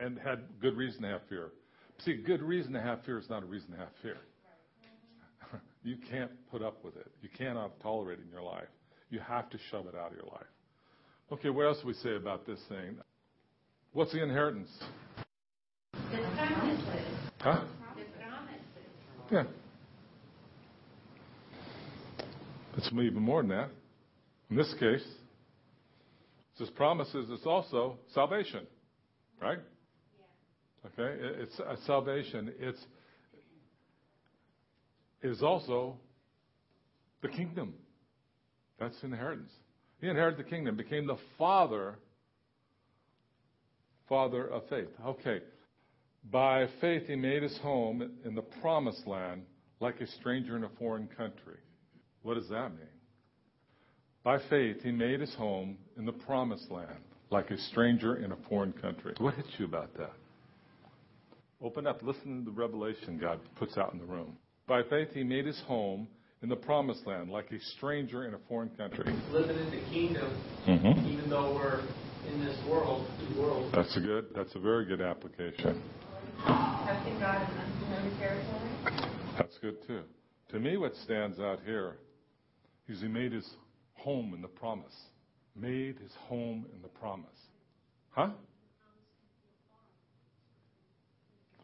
[0.00, 1.50] and had good reason to have fear.
[2.00, 4.16] See, good reason to have fear is not a reason to have fear.
[5.84, 7.10] you can't put up with it.
[7.22, 8.68] You cannot tolerate it in your life.
[9.10, 10.46] You have to shove it out of your life.
[11.30, 12.96] Okay, what else do we say about this thing?
[13.92, 14.70] What's the inheritance?
[15.92, 15.98] The
[16.36, 16.84] promises.
[17.38, 17.60] Huh?
[17.96, 18.62] The promises.
[19.30, 19.44] Yeah.
[22.76, 23.68] It's even more than that.
[24.50, 28.66] In this case, it says promises, it's also salvation,
[29.40, 29.58] right?
[30.84, 32.52] Okay, it's salvation.
[32.58, 32.84] It's
[35.22, 35.96] is also
[37.22, 37.74] the kingdom.
[38.80, 39.52] That's inheritance.
[40.00, 41.96] He inherited the kingdom, became the father,
[44.08, 44.88] father of faith.
[45.06, 45.40] Okay,
[46.30, 49.42] by faith he made his home in the promised land,
[49.78, 51.58] like a stranger in a foreign country.
[52.22, 52.88] What does that mean?
[54.24, 56.98] By faith he made his home in the promised land,
[57.30, 59.14] like a stranger in a foreign country.
[59.18, 60.12] What hits you about that?
[61.62, 64.36] Open up, listen to the revelation God puts out in the room.
[64.66, 66.08] By faith, he made his home
[66.42, 69.14] in the promised land, like a stranger in a foreign country.
[69.30, 71.06] living in the kingdom, Mm-hmm.
[71.08, 71.80] even though we're
[72.28, 73.72] in this world, two worlds.
[73.74, 74.26] That's a good.
[74.34, 75.80] That's a very good application.
[76.44, 79.12] Testing God in unfamiliar territory.
[79.38, 80.02] That's good too.
[80.50, 81.98] To me, what stands out here
[82.88, 83.48] is he made his
[83.94, 84.94] home in the promise.
[85.56, 87.28] Made his home in the promise.
[88.10, 88.30] Huh?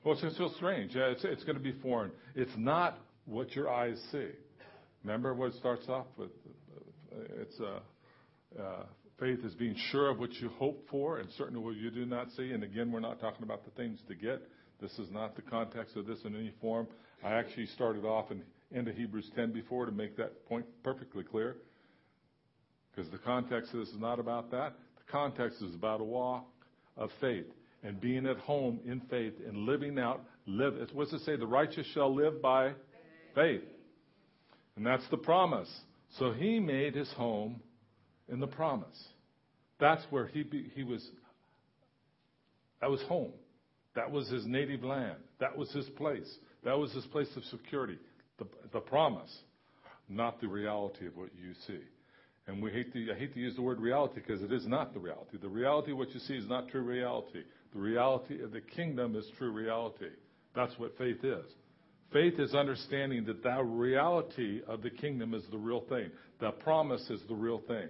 [0.05, 0.95] Well, it's just so strange.
[0.95, 2.13] Yeah, it's, it's going to be foreign.
[2.35, 4.29] It's not what your eyes see.
[5.05, 6.31] Remember what it starts off with?
[7.41, 8.83] It's uh, uh,
[9.19, 12.07] faith is being sure of what you hope for and certain of what you do
[12.07, 12.53] not see.
[12.53, 14.43] And again, we're not talking about the things to get.
[14.81, 16.87] This is not the context of this in any form.
[17.25, 21.57] I actually started off in into Hebrews 10 before to make that point perfectly clear.
[22.95, 24.75] Because the context of this is not about that.
[24.97, 26.47] The context is about a walk
[26.97, 27.47] of faith
[27.83, 30.23] and being at home in faith and living out.
[30.47, 30.75] Live.
[30.93, 31.37] What's it say?
[31.37, 32.73] The righteous shall live by
[33.35, 33.63] faith.
[34.77, 35.69] And that's the promise.
[36.19, 37.61] So he made his home
[38.29, 38.99] in the promise.
[39.79, 41.07] That's where he be, he was.
[42.81, 43.33] That was home.
[43.95, 45.17] That was his native land.
[45.41, 46.29] That was his place.
[46.65, 47.99] That was his place of security.
[48.39, 49.37] The, the promise,
[50.09, 51.81] not the reality of what you see.
[52.47, 54.95] And we hate to, I hate to use the word reality because it is not
[54.95, 55.37] the reality.
[55.41, 57.43] The reality of what you see is not true reality.
[57.73, 60.11] The reality of the kingdom is true reality.
[60.55, 61.45] That's what faith is.
[62.13, 66.11] Faith is understanding that the reality of the kingdom is the real thing.
[66.41, 67.89] The promise is the real thing.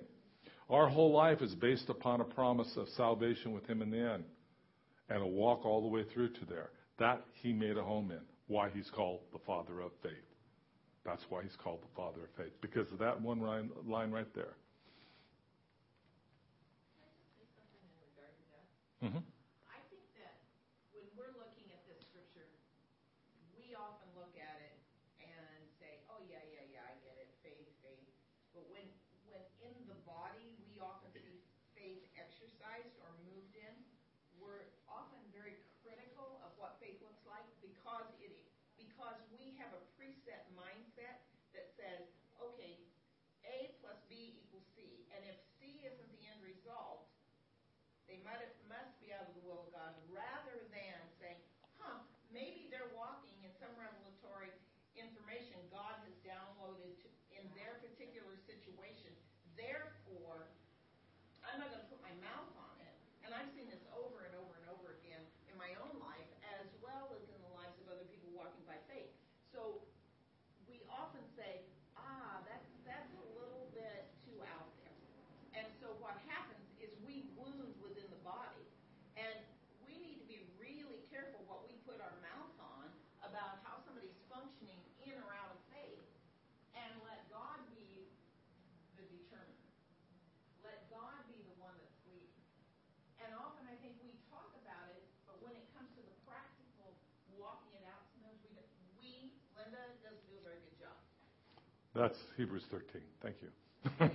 [0.69, 4.25] Our whole life is based upon a promise of salvation with Him in the end
[5.09, 6.71] and a walk all the way through to there.
[6.99, 8.21] That He made a home in.
[8.49, 10.13] Why He's called the Father of faith.
[11.05, 12.53] That's why He's called the Father of faith.
[12.61, 14.57] Because of that one line, line right there.
[18.99, 19.23] Mm-hmm.
[19.71, 20.43] I think that
[20.91, 22.51] when we're looking at this scripture,
[23.55, 24.75] we often look at it
[25.23, 28.11] and say, oh, yeah, yeah, yeah, I get it, faith, faith.
[28.51, 28.83] But when,
[29.31, 31.39] when in the body, we often see
[31.79, 33.71] faith exercised or moved in,
[34.43, 38.35] we're often very critical of what faith looks like because it,
[38.83, 41.23] because we have a preset mindset
[41.55, 42.03] that says,
[42.43, 42.83] okay,
[43.47, 45.07] A plus B equals C.
[45.15, 47.07] And if C isn't the end result,
[48.09, 51.37] they might have, must be out of the will of God, rather than saying,
[51.77, 52.01] huh,
[52.33, 54.49] maybe they're walking in some revelatory
[54.97, 59.13] information God has downloaded to, in their particular situation.
[59.61, 60.49] Therefore,
[61.45, 62.97] I'm not going to put my mouth on it.
[63.25, 65.21] And I've seen this over and over and over again
[65.53, 66.29] in my own life
[66.61, 67.09] as well
[101.99, 103.03] That's Hebrews 13.
[103.23, 103.49] Thank you.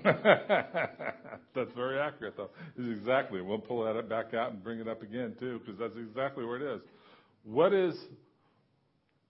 [1.55, 2.49] that's very accurate, though.
[2.77, 3.41] Exactly.
[3.41, 6.57] We'll pull that back out and bring it up again too, because that's exactly where
[6.57, 6.81] it is.
[7.43, 7.95] What is?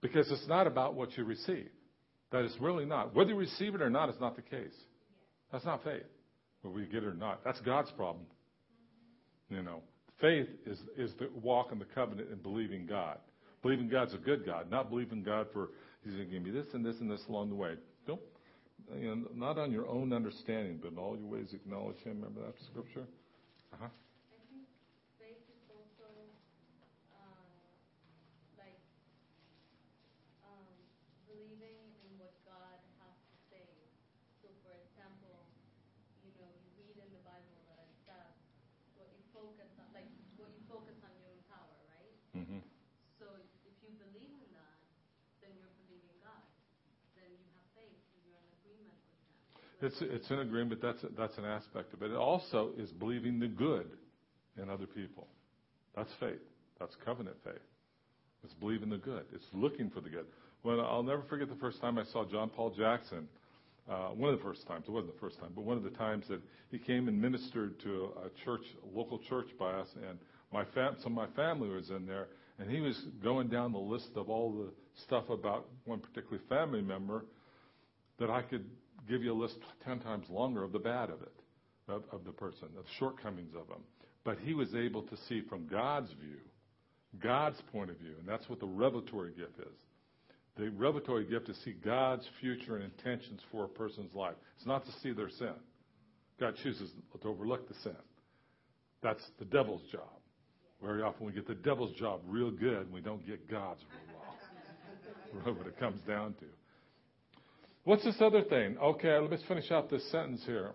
[0.02, 1.70] Because it's not about what you receive.
[2.32, 3.16] That is really not.
[3.16, 4.76] Whether you receive it or not is not the case.
[5.52, 6.04] That's not faith.
[6.62, 8.26] Whether we get it or not, that's God's problem.
[9.50, 9.82] You know,
[10.22, 13.18] faith is is the walk in the covenant and believing God.
[13.62, 15.70] Believing God's a good God, not believing God for
[16.04, 17.76] He's going to give me this and this and this along the way.
[18.92, 22.20] You know, not on your own understanding, but in all your ways acknowledge Him.
[22.22, 23.08] Remember that scripture?
[23.74, 23.90] Uh-huh.
[23.90, 24.68] I think
[25.18, 26.06] faith is also
[27.16, 27.48] uh,
[28.60, 28.78] like
[30.46, 30.68] um,
[31.26, 33.66] believing in what God has to say.
[34.46, 35.42] So, for example,
[36.22, 38.36] you know, you read in the Bible that it says
[38.94, 42.14] what you focus on, like what you focus on, you empower, right?
[42.38, 42.62] Mm-hmm.
[43.18, 43.26] So,
[43.66, 44.78] if you believe in that,
[45.42, 46.46] then you're believing God.
[47.18, 49.02] Then you have faith, and you're in agreement
[49.58, 49.73] with Him.
[49.84, 50.82] It's it's an agreement.
[50.82, 52.12] That's that's an aspect of it.
[52.12, 53.90] It also is believing the good
[54.62, 55.28] in other people.
[55.94, 56.40] That's faith.
[56.80, 57.62] That's covenant faith.
[58.46, 59.26] It's believing the good.
[59.34, 60.26] It's looking for the good.
[60.62, 63.28] When I'll never forget the first time I saw John Paul Jackson.
[63.90, 64.86] Uh, one of the first times.
[64.88, 66.40] It wasn't the first time, but one of the times that
[66.72, 70.18] he came and ministered to a church, a local church by us, and
[70.54, 72.28] my fam- some of my family was in there,
[72.60, 74.70] and he was going down the list of all the
[75.04, 77.26] stuff about one particular family member
[78.20, 78.64] that I could
[79.10, 81.34] give you a list 10 times longer of the bad of it,
[81.88, 83.84] of, of the person, of the shortcomings of them.
[84.24, 86.40] But he was able to see from God's view,
[87.22, 89.78] God's point of view, and that's what the revelatory gift is.
[90.56, 94.36] The revelatory gift is to see God's future and intentions for a person's life.
[94.58, 95.54] It's not to see their sin.
[96.40, 97.96] God chooses to overlook the sin.
[99.02, 100.10] That's the devil's job.
[100.82, 104.18] Very often we get the devil's job real good and we don't get God's real
[104.18, 104.20] well.
[105.58, 106.46] What it comes down to.
[107.84, 108.78] What's this other thing?
[108.78, 110.72] Okay, let's finish out this sentence here.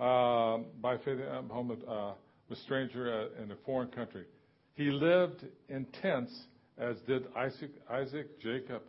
[0.00, 2.12] Uh, by faith, I'm home with, uh,
[2.48, 4.24] with stranger uh, in a foreign country.
[4.74, 6.32] He lived in tents,
[6.78, 8.82] as did Isaac, Isaac, Jacob,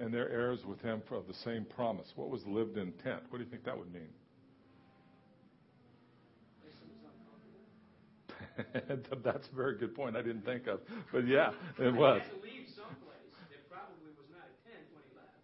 [0.00, 2.06] and their heirs with him for the same promise.
[2.16, 3.22] What was lived in tent?
[3.28, 4.08] What do you think that would mean?
[9.24, 10.16] That's a very good point.
[10.16, 12.20] I didn't think of, but yeah, it was.
[12.22, 13.32] He had to leave someplace.
[13.50, 15.40] It probably was not a tent when he left.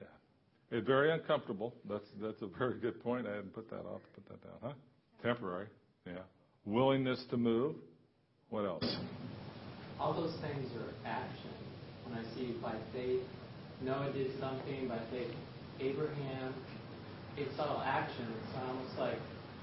[0.00, 0.12] Yeah.
[0.60, 1.74] It's very uncomfortable.
[1.88, 3.26] That's that's a very good point.
[3.26, 4.00] I hadn't put that off.
[4.14, 4.72] Put that down, huh?
[5.22, 5.66] Temporary.
[6.06, 6.22] Yeah.
[6.64, 7.76] Willingness to move.
[8.50, 8.84] What else?
[10.00, 11.50] All those things are action.
[12.06, 13.22] When I see by faith,
[13.82, 15.30] Noah did something, by faith,
[15.80, 16.54] Abraham,
[17.36, 18.26] it's all action.
[18.28, 19.18] It's almost like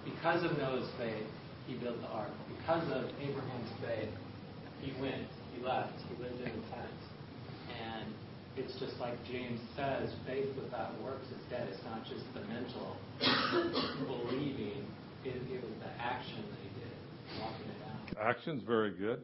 [0.06, 1.28] because of Noah's faith,
[1.68, 2.32] he built the ark.
[2.58, 4.10] Because of Abraham's faith,
[4.82, 7.00] he went, he left, he lived in the tent.
[7.70, 8.14] And
[8.60, 11.68] it's just like James says, faith without works is dead.
[11.72, 12.98] It's not just the mental
[14.06, 14.84] believing,
[15.24, 16.96] it, it was the action that he did,
[17.42, 18.28] walking it out.
[18.30, 19.24] Action's very good.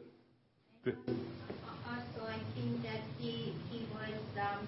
[0.86, 4.66] Also, I think that he, he was um,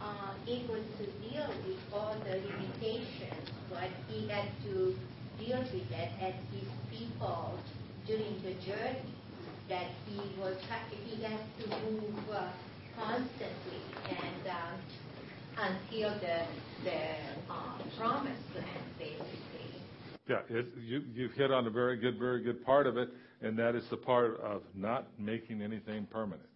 [0.00, 4.94] uh, able to deal with all the limitations, but he had to
[5.38, 7.58] deal with that as his people
[8.06, 9.14] during the journey,
[9.68, 12.50] that he was, ha- he has to move uh,
[12.96, 14.80] constantly and um,
[15.56, 16.44] until the,
[16.84, 19.34] the uh, promised land, basically.
[20.28, 23.10] Yeah, it, you you've hit on a very good, very good part of it,
[23.42, 26.48] and that is the part of not making anything permanent.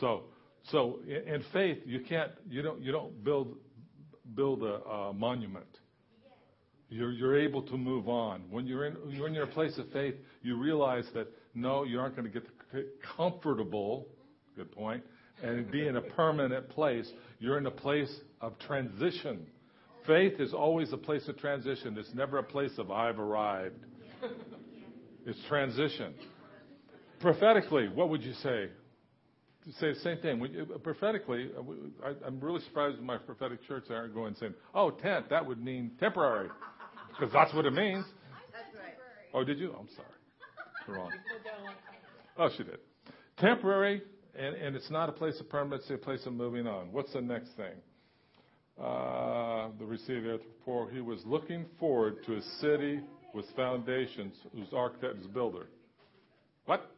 [0.00, 0.24] So,
[0.70, 3.56] so in, faith, you can't, you don't, you don't build
[4.34, 5.66] build a, a monument.
[6.88, 8.42] You're, you're able to move on.
[8.50, 12.16] When you're in, you're in your place of faith, you realize that no, you aren't
[12.16, 12.46] going to get
[13.16, 14.08] comfortable.
[14.56, 15.02] Good point.
[15.42, 17.10] And be in a permanent place.
[17.40, 19.46] You're in a place of transition.
[20.06, 21.96] Faith is always a place of transition.
[21.98, 23.76] It's never a place of I've arrived.
[25.26, 26.14] It's transition.
[27.20, 28.68] Prophetically, what would you say?
[29.78, 30.40] Say the same thing.
[30.40, 35.30] You- Prophetically, uh, I, I'm really surprised my prophetic church aren't going saying, "Oh, tent,
[35.30, 36.48] that would mean temporary,"
[37.08, 38.04] because that's what it means.
[39.32, 39.72] Oh, did you?
[39.78, 40.98] I'm sorry.
[40.98, 41.12] Wrong.
[42.36, 42.78] Oh, she did.
[43.38, 44.02] Temporary,
[44.38, 46.92] and, and it's not a place of permanency, a place of moving on.
[46.92, 47.74] What's the next thing?
[48.80, 53.00] Uh, the receiver, for he was looking forward to a city
[53.34, 55.66] with foundations whose architect is builder.
[56.66, 56.90] What?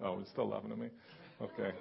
[0.00, 0.88] Oh, he's still laughing at me?
[1.42, 1.76] Okay.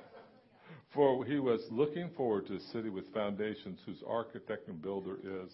[0.94, 5.52] For he was looking forward to a city with foundations whose architect and builder is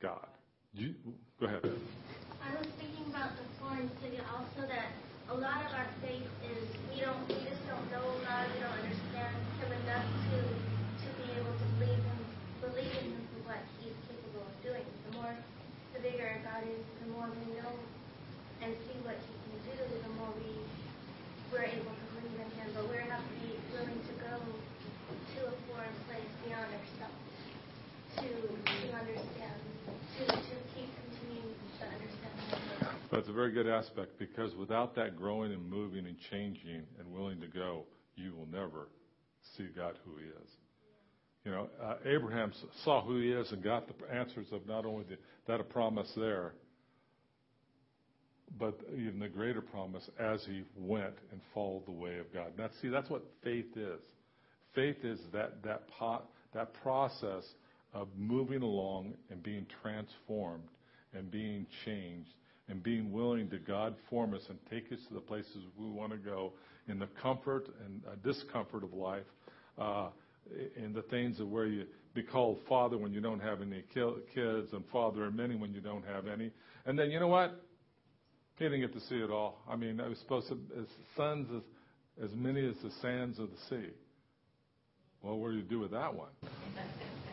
[0.00, 0.26] God.
[0.72, 0.94] You,
[1.40, 1.62] go ahead.
[1.64, 4.92] I was thinking about the foreign city also that
[5.28, 8.78] a lot of our faith is we don't we just don't know God, we don't
[8.78, 12.20] understand Him enough to to be able to believe Him,
[12.62, 14.86] believe in Him for what He's capable of doing.
[15.10, 15.34] The more,
[15.94, 17.74] the bigger our God is, the more we know
[18.62, 20.62] and see what He can do, the more we
[21.50, 22.70] we're able to believe in Him.
[22.70, 23.22] But we're not
[33.24, 37.84] very good aspect because without that growing and moving and changing and willing to go,
[38.14, 38.88] you will never
[39.56, 40.50] see God who He is.
[41.44, 42.52] You know, uh, Abraham
[42.84, 46.10] saw who He is and got the answers of not only the, that a promise
[46.16, 46.52] there,
[48.58, 52.52] but even the greater promise as he went and followed the way of God.
[52.56, 54.00] Now, see, that's what faith is.
[54.74, 55.82] Faith is that that
[56.54, 57.44] that process
[57.92, 60.68] of moving along and being transformed
[61.14, 62.30] and being changed
[62.68, 66.12] and being willing to God form us and take us to the places we want
[66.12, 66.52] to go
[66.88, 69.24] in the comfort and uh, discomfort of life,
[69.78, 70.08] uh,
[70.76, 74.72] in the things of where you be called father when you don't have any kids
[74.72, 76.50] and father of many when you don't have any.
[76.86, 77.62] And then you know what?
[78.58, 79.60] He didn't get to see it all.
[79.68, 83.50] I mean, I was supposed to, as sons as, as many as the sands of
[83.50, 83.90] the sea.
[85.22, 86.30] Well, what do you do with that one?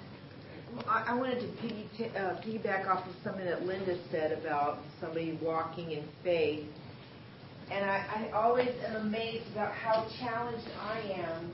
[0.87, 6.03] I, wanted to uh, piggyback off of something that Linda said about somebody walking in
[6.23, 6.65] faith.
[7.71, 11.51] And I, I always am amazed about how challenged I am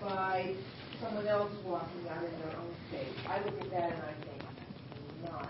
[0.00, 0.54] by
[1.02, 3.14] someone else walking out in their own faith.
[3.28, 4.42] I look at that and I think,
[5.24, 5.48] not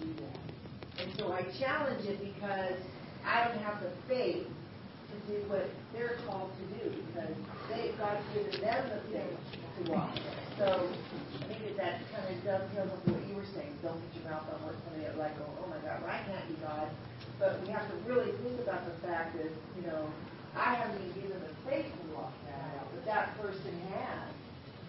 [0.00, 1.04] do that.
[1.04, 2.80] And so I challenge it because
[3.24, 7.34] I don't have the faith to do what they're called to do because
[7.68, 10.16] they God's given them the faith to walk.
[10.58, 10.90] So
[11.38, 13.70] I think that that kind of dovetails with what you were saying.
[13.82, 16.56] Don't put your mouth on what somebody like go, oh my God, I can't be
[16.62, 16.90] God.
[17.38, 20.10] But we have to really think about the fact that, you know,
[20.56, 24.32] I haven't even given the faith to walk that out, but that person has,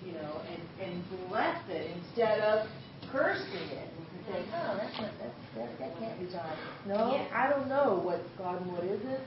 [0.04, 0.94] you know, and, and
[1.30, 2.68] bless it instead of
[3.12, 3.92] cursing it
[4.32, 6.58] say, oh, that's not, that's, that, that can't be God.
[6.88, 7.28] No, yeah.
[7.34, 9.24] I don't know what's God and what isn't.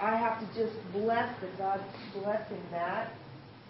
[0.00, 1.82] I have to just bless that God's
[2.14, 3.12] blessing that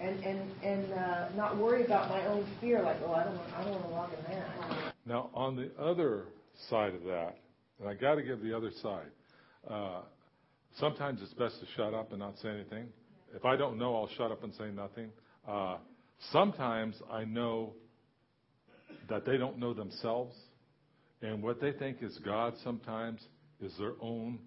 [0.01, 2.83] and and and uh, not worry about my own fear.
[2.83, 4.95] Like, oh, I don't want, I don't want to walk in that.
[5.07, 6.27] Now, on the other
[6.69, 7.37] side of that,
[7.81, 9.11] and I got to give the other side.
[9.69, 10.01] Uh,
[10.79, 12.89] sometimes it's best to shut up and not say anything.
[13.35, 15.11] If I don't know, I'll shut up and say nothing.
[15.47, 15.77] Uh,
[16.33, 17.75] sometimes I know
[19.09, 20.35] that they don't know themselves,
[21.23, 23.21] and what they think is God sometimes
[23.61, 24.39] is their own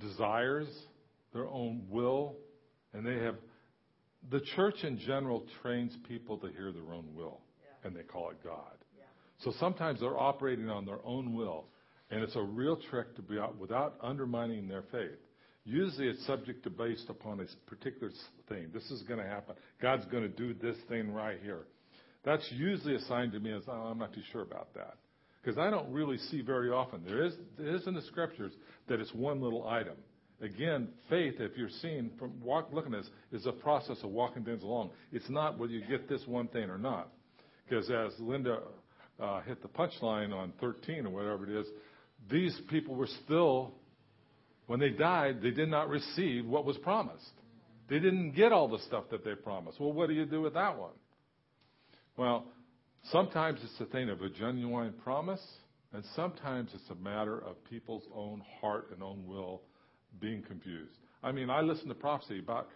[0.00, 0.68] desires,
[1.32, 2.36] their own will,
[2.92, 3.36] and they have.
[4.30, 7.86] The church in general trains people to hear their own will, yeah.
[7.86, 8.76] and they call it God.
[8.96, 9.04] Yeah.
[9.40, 11.66] So sometimes they're operating on their own will,
[12.10, 15.18] and it's a real trick to be out without undermining their faith.
[15.64, 18.12] Usually it's subject to based upon a particular
[18.48, 18.68] thing.
[18.72, 19.56] This is going to happen.
[19.80, 21.66] God's going to do this thing right here.
[22.24, 24.96] That's usually assigned to me as, oh, I'm not too sure about that.
[25.42, 27.02] Because I don't really see very often.
[27.04, 28.52] There is, there is in the scriptures
[28.88, 29.96] that it's one little item.
[30.44, 34.44] Again, faith, if you're seeing from walk, looking at this, is a process of walking
[34.44, 34.90] things along.
[35.10, 37.08] It's not whether you get this one thing or not.
[37.66, 38.58] Because as Linda
[39.18, 41.66] uh, hit the punchline on 13 or whatever it is,
[42.30, 43.72] these people were still,
[44.66, 47.24] when they died, they did not receive what was promised.
[47.88, 49.80] They didn't get all the stuff that they promised.
[49.80, 50.92] Well, what do you do with that one?
[52.18, 52.44] Well,
[53.10, 55.42] sometimes it's a thing of a genuine promise,
[55.94, 59.62] and sometimes it's a matter of people's own heart and own will
[60.20, 60.96] being confused.
[61.22, 62.68] I mean, I listen to prophecy about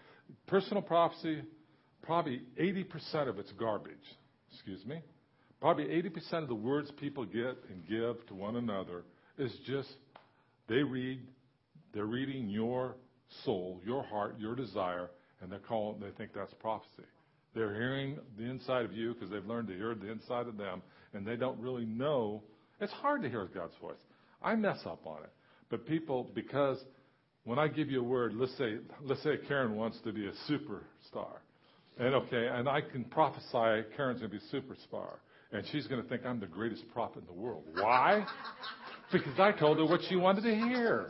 [0.46, 1.42] personal prophecy,
[2.02, 3.96] probably 80% of it's garbage.
[4.52, 5.02] Excuse me.
[5.60, 9.02] Probably 80% of the words people get and give to one another
[9.38, 9.88] is just
[10.68, 11.20] they read,
[11.92, 12.96] they're reading your
[13.44, 15.10] soul, your heart, your desire,
[15.40, 17.06] and they're calling, they think that's prophecy.
[17.54, 20.82] They're hearing the inside of you because they've learned to hear the inside of them,
[21.12, 22.42] and they don't really know.
[22.80, 23.98] It's hard to hear God's voice.
[24.42, 25.32] I mess up on it.
[25.70, 26.78] But people, because
[27.48, 30.32] when I give you a word, let's say, let's say Karen wants to be a
[30.52, 31.38] superstar.
[31.98, 35.14] And okay, and I can prophesy Karen's going to be a superstar.
[35.50, 37.64] And she's going to think I'm the greatest prophet in the world.
[37.72, 38.26] Why?
[39.12, 41.08] because I told her what she wanted to hear.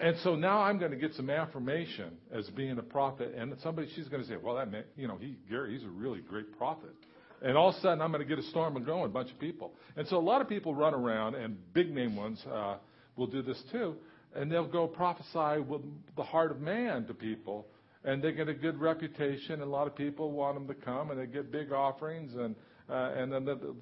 [0.00, 3.88] And so now I'm going to get some affirmation as being a prophet, and somebody
[3.96, 6.56] she's going to say, "Well, that man, you know, he Gary, he's a really great
[6.56, 6.94] prophet."
[7.42, 9.30] And all of a sudden, I'm going to get a storm and going, a bunch
[9.32, 9.74] of people.
[9.96, 12.76] And so a lot of people run around, and big name ones uh,
[13.16, 13.96] will do this too,
[14.34, 15.82] and they'll go prophesy with
[16.16, 17.66] the heart of man to people,
[18.04, 19.54] and they get a good reputation.
[19.54, 22.54] And a lot of people want them to come, and they get big offerings, and
[22.88, 23.74] uh, and then the,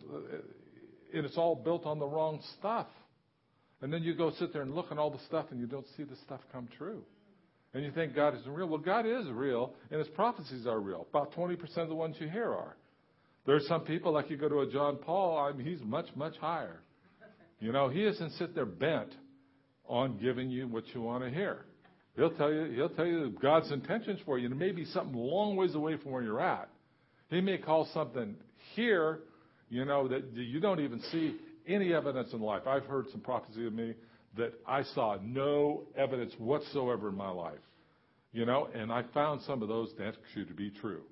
[1.14, 2.86] and it's all built on the wrong stuff.
[3.80, 5.86] And then you go sit there and look at all the stuff and you don't
[5.96, 7.02] see the stuff come true.
[7.74, 8.66] And you think God isn't real.
[8.66, 11.06] Well, God is real, and His prophecies are real.
[11.10, 12.76] About 20% of the ones you hear are.
[13.46, 16.06] There are some people, like you go to a John Paul, I mean, he's much,
[16.14, 16.80] much higher.
[17.60, 19.12] You know, he isn't sit there bent
[19.88, 21.64] on giving you what you want to hear.
[22.16, 25.14] He'll tell you, he'll tell you God's intentions for you, and it may be something
[25.14, 26.68] long ways away from where you're at.
[27.30, 28.34] He may call something
[28.74, 29.20] here,
[29.68, 31.36] you know, that you don't even see
[31.66, 32.66] any evidence in life.
[32.66, 33.94] I've heard some prophecy of me
[34.36, 37.58] that I saw no evidence whatsoever in my life.
[38.32, 41.02] You know, and I found some of those actually to be true.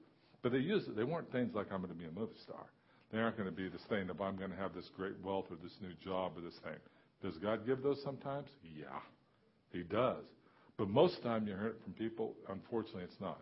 [0.42, 0.96] But they used it.
[0.96, 2.66] They weren't things like I'm going to be a movie star.
[3.12, 5.46] They aren't going to be this thing of I'm going to have this great wealth
[5.50, 6.78] or this new job or this thing.
[7.22, 8.48] Does God give those sometimes?
[8.62, 9.00] Yeah,
[9.72, 10.24] He does.
[10.76, 13.40] But most of the time you hear it from people, unfortunately, it's not.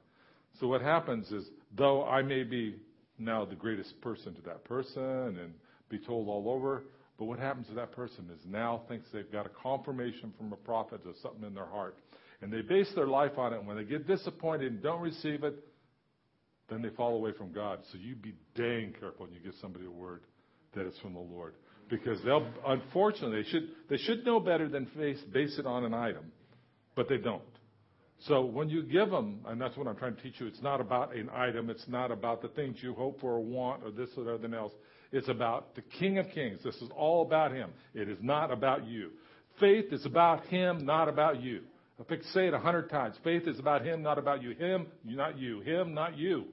[0.60, 2.76] So what happens is, though I may be
[3.18, 5.52] now the greatest person to that person and
[5.88, 6.84] be told all over,
[7.18, 10.56] but what happens to that person is now thinks they've got a confirmation from a
[10.56, 11.96] prophet of something in their heart.
[12.42, 13.58] And they base their life on it.
[13.58, 15.54] And when they get disappointed and don't receive it,
[16.68, 17.80] then they fall away from God.
[17.92, 20.22] So you be dang careful when you give somebody a word
[20.74, 21.54] that it's from the Lord.
[21.88, 25.92] Because they'll, unfortunately, they should, they should know better than base, base it on an
[25.92, 26.32] item,
[26.94, 27.42] but they don't.
[28.20, 30.80] So when you give them, and that's what I'm trying to teach you, it's not
[30.80, 34.08] about an item, it's not about the things you hope for or want or this
[34.16, 34.72] or anything else.
[35.12, 36.60] It's about the King of Kings.
[36.64, 37.70] This is all about Him.
[37.92, 39.10] It is not about you.
[39.60, 41.62] Faith is about Him, not about you.
[42.00, 43.14] I could say it a hundred times.
[43.22, 44.50] Faith is about Him, not about you.
[44.54, 45.60] Him, not you.
[45.60, 46.46] Him, not you.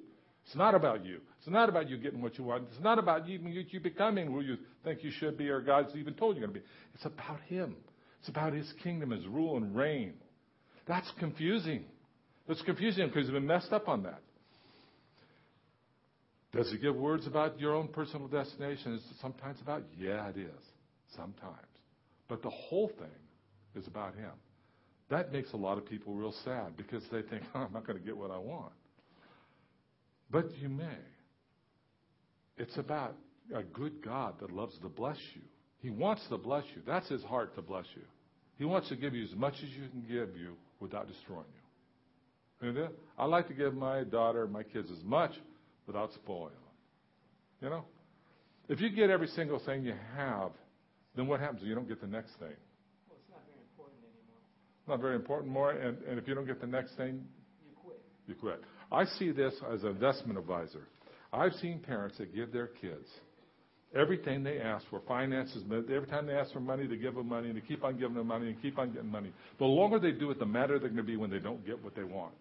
[0.45, 1.21] It's not about you.
[1.41, 2.67] It's not about you getting what you want.
[2.71, 6.13] It's not about you, you becoming who you think you should be or God's even
[6.13, 6.65] told you're going to be.
[6.93, 7.75] It's about Him.
[8.19, 10.13] It's about His kingdom, His rule and reign.
[10.87, 11.85] That's confusing.
[12.47, 14.21] It's confusing because you've been messed up on that.
[16.53, 18.93] Does He give words about your own personal destination?
[18.93, 19.81] Is it sometimes about?
[19.97, 20.63] Yeah, it is.
[21.15, 21.55] Sometimes.
[22.27, 23.07] But the whole thing
[23.75, 24.29] is about Him.
[25.09, 27.97] That makes a lot of people real sad because they think, oh, I'm not going
[27.97, 28.73] to get what I want.
[30.29, 30.85] But you may.
[32.57, 33.15] It's about
[33.55, 35.41] a good God that loves to bless you.
[35.79, 36.81] He wants to bless you.
[36.85, 38.03] That's His heart to bless you.
[38.57, 41.45] He wants to give you as much as you can give you without destroying
[42.61, 42.69] you.
[42.69, 45.31] And I like to give my daughter, my kids as much
[45.87, 46.61] without spoiling them.
[47.61, 47.85] You know?
[48.69, 50.51] If you get every single thing you have,
[51.15, 51.61] then what happens?
[51.63, 52.55] You don't get the next thing.
[53.07, 54.87] Well, it's not very important anymore.
[54.87, 57.23] Not very important more, and, and if you don't get the next thing,
[57.65, 57.99] you quit.
[58.27, 58.61] You quit.
[58.91, 60.87] I see this as an investment advisor.
[61.33, 63.07] I've seen parents that give their kids
[63.95, 67.49] everything they ask for, finances, every time they ask for money, they give them money,
[67.49, 69.33] and they keep on giving them money and keep on getting money.
[69.59, 71.83] The longer they do it, the madder they're going to be when they don't get
[71.83, 72.33] what they want.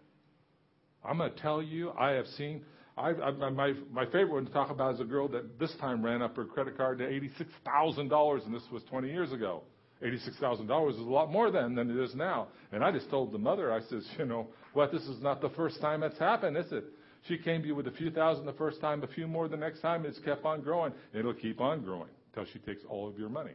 [1.05, 2.62] I'm going to tell you, I have seen,
[2.97, 6.05] I, I, my, my favorite one to talk about is a girl that this time
[6.05, 9.62] ran up her credit card to $86,000, and this was 20 years ago.
[10.03, 12.49] $86,000 is a lot more then than it is now.
[12.72, 15.51] And I just told the mother, I says, you know, what, this is not the
[15.51, 16.84] first time that's happened, is it?
[17.29, 19.57] She came to you with a few thousand the first time, a few more the
[19.57, 20.07] next time.
[20.07, 20.93] It's kept on growing.
[21.12, 23.53] It'll keep on growing until she takes all of your money.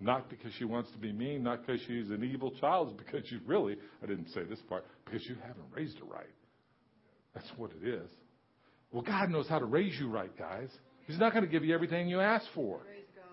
[0.00, 3.30] Not because she wants to be mean, not because she's an evil child, it's because
[3.30, 6.26] you really, I didn't say this part, because you haven't raised her right.
[7.34, 8.08] That's what it is.
[8.92, 10.68] Well, God knows how to raise you right, guys.
[11.06, 12.78] He's not going to give you everything you ask for.
[12.78, 13.24] God.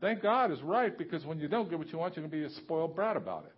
[0.00, 2.48] Thank God is right because when you don't get what you want, you're going to
[2.48, 3.52] be a spoiled brat about it.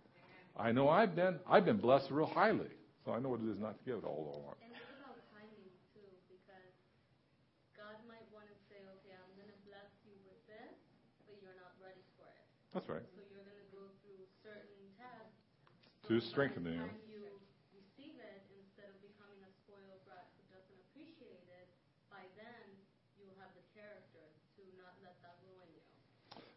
[0.55, 1.39] I know I've been.
[1.49, 2.71] I've been blessed real highly,
[3.05, 4.57] so I know what it is not to give it all I want.
[4.65, 6.73] And it's about timing too, because
[7.77, 10.75] God might want to say, okay, I'm going to bless you with this,
[11.29, 12.45] but you're not ready for it.
[12.77, 13.09] That's right.
[13.17, 15.33] So you're going to go through certain tests
[16.05, 16.77] To strengthen you.
[16.77, 17.25] By the time you
[17.73, 21.73] receive it, instead of becoming a spoiled brat who doesn't appreciate it,
[22.13, 22.69] by then
[23.17, 25.81] you'll have the character to not let that ruin you.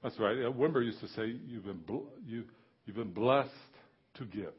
[0.05, 0.37] That's right.
[0.53, 2.45] Wimber used to say, "You've been bl- you
[2.85, 3.73] you've been blessed
[4.21, 4.53] to give.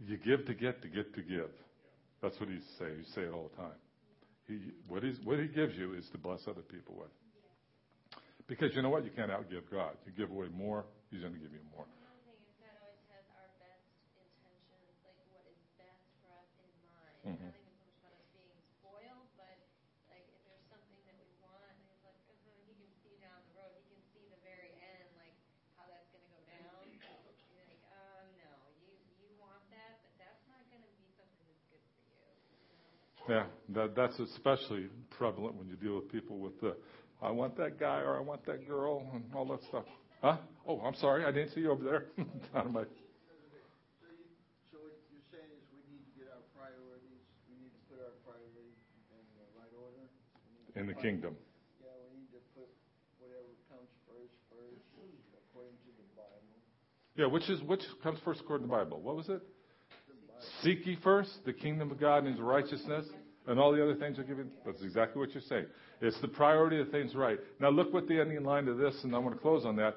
[0.00, 1.52] You give to get to get to give."
[2.24, 2.96] That's what he say.
[2.96, 3.76] He say it all the time.
[4.48, 7.12] He what he's what he gives you is to bless other people with.
[8.50, 9.94] Because you know what, you can't outgive God.
[10.02, 10.82] You give away more,
[11.14, 11.86] He's going to give you more.
[11.86, 16.50] Another thing is God always has our best intentions, like what is best for us
[16.58, 17.38] in mind.
[17.46, 19.54] Not even so much about us being spoiled, but
[20.10, 23.70] like if there's something that we want, like, uh-huh, he can see down the road,
[23.86, 25.30] he can see the very end, like
[25.78, 26.90] how that's going to go down.
[26.90, 27.06] You're
[27.70, 28.50] like, uh, no,
[28.82, 32.26] you you want that, but that's not going to be something that's good for you.
[32.66, 32.90] you know?
[33.30, 33.46] Yeah,
[33.78, 36.74] that, that's especially prevalent when you deal with people with the,
[37.22, 39.84] I want that guy or I want that girl and all that stuff.
[40.22, 40.36] Huh?
[40.66, 42.04] Oh, I'm sorry, I didn't see you over there.
[42.56, 42.84] Out of my,
[44.72, 48.00] So, what you're saying is we need to get our priorities, we need to put
[48.00, 48.76] our priorities
[49.12, 50.00] in the right order?
[50.00, 51.36] We need to in the kingdom.
[51.80, 52.68] Yeah, we need to put
[53.20, 54.80] whatever comes first, first,
[55.44, 56.56] according to the Bible.
[57.16, 59.00] Yeah, which is which comes first according to the Bible?
[59.00, 59.44] What was it?
[60.62, 63.04] Seek ye first the kingdom of God and his righteousness,
[63.46, 64.50] and all the other things are given.
[64.64, 65.66] That's exactly what you're saying.
[66.00, 67.38] It's the priority of things right.
[67.58, 69.96] Now look what the ending line to this, and I want to close on that.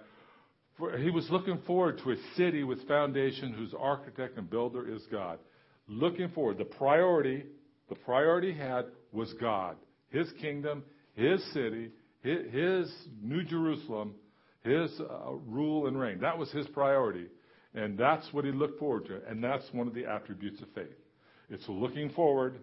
[0.78, 5.04] For he was looking forward to a city with foundation whose architect and builder is
[5.12, 5.39] God.
[5.88, 6.58] Looking forward.
[6.58, 7.44] The priority,
[7.89, 9.76] the priority had was God.
[10.10, 10.84] His kingdom,
[11.14, 11.91] his city,
[12.22, 14.16] his, his New Jerusalem,
[14.64, 16.20] his uh, rule and reign.
[16.22, 17.28] That was his priority.
[17.76, 19.20] And that's what he looked forward to.
[19.30, 20.96] And that's one of the attributes of faith.
[21.50, 22.60] It's looking forward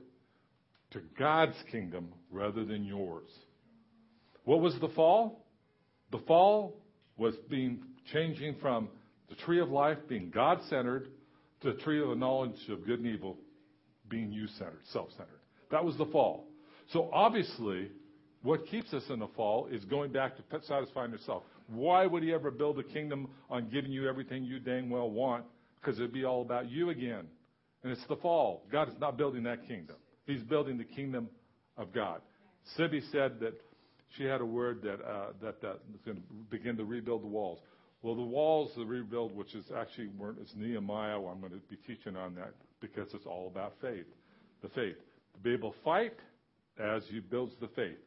[0.92, 3.28] to God's kingdom rather than yours.
[4.44, 5.44] What was the fall?
[6.10, 6.76] The fall
[7.16, 7.82] was being
[8.12, 8.88] changing from
[9.28, 11.08] the tree of life being God centered
[11.62, 13.36] to the tree of the knowledge of good and evil
[14.08, 15.40] being you centered, self centered.
[15.70, 16.48] That was the fall.
[16.92, 17.90] So obviously,
[18.42, 21.44] what keeps us in the fall is going back to satisfying yourself.
[21.68, 25.44] Why would he ever build a kingdom on giving you everything you dang well want?
[25.80, 27.26] Because it'd be all about you again.
[27.84, 28.66] And it's the fall.
[28.72, 29.96] God is not building that kingdom.
[30.30, 31.28] He's building the kingdom
[31.76, 32.20] of God.
[32.76, 33.54] Sibby said that
[34.16, 37.28] she had a word that uh, that that was going to begin to rebuild the
[37.28, 37.58] walls.
[38.02, 41.16] Well, the walls, the rebuild, which is actually weren't it's Nehemiah.
[41.16, 44.06] I'm going to be teaching on that because it's all about faith.
[44.62, 44.96] The faith
[45.34, 46.14] to be able to fight
[46.78, 47.98] as you builds the faith,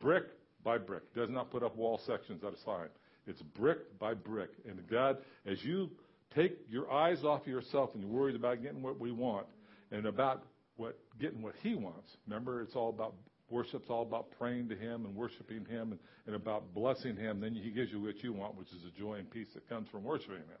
[0.00, 0.24] brick
[0.64, 1.14] by brick.
[1.14, 2.88] Does not put up wall sections at a time.
[3.26, 4.50] It's brick by brick.
[4.68, 5.90] And God, as you
[6.34, 9.46] take your eyes off of yourself and you're worried about getting what we want
[9.90, 10.44] and about
[10.76, 12.10] what getting what He wants.
[12.26, 13.14] Remember, it's all about
[13.50, 17.40] worship's all about praying to Him and worshiping Him and, and about blessing Him.
[17.40, 19.88] Then He gives you what you want, which is the joy and peace that comes
[19.88, 20.60] from worshiping Him.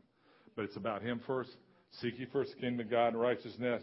[0.54, 1.50] But it's about Him first.
[2.00, 3.82] Seek ye first the kingdom of God and righteousness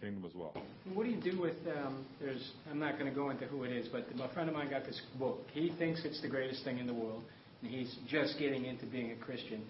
[0.00, 0.52] kingdom as well.
[0.92, 1.56] What do you do with?
[1.76, 2.52] Um, there's.
[2.70, 4.84] I'm not going to go into who it is, but a friend of mine got
[4.84, 5.40] this book.
[5.52, 7.22] He thinks it's the greatest thing in the world,
[7.62, 9.62] and he's just getting into being a Christian.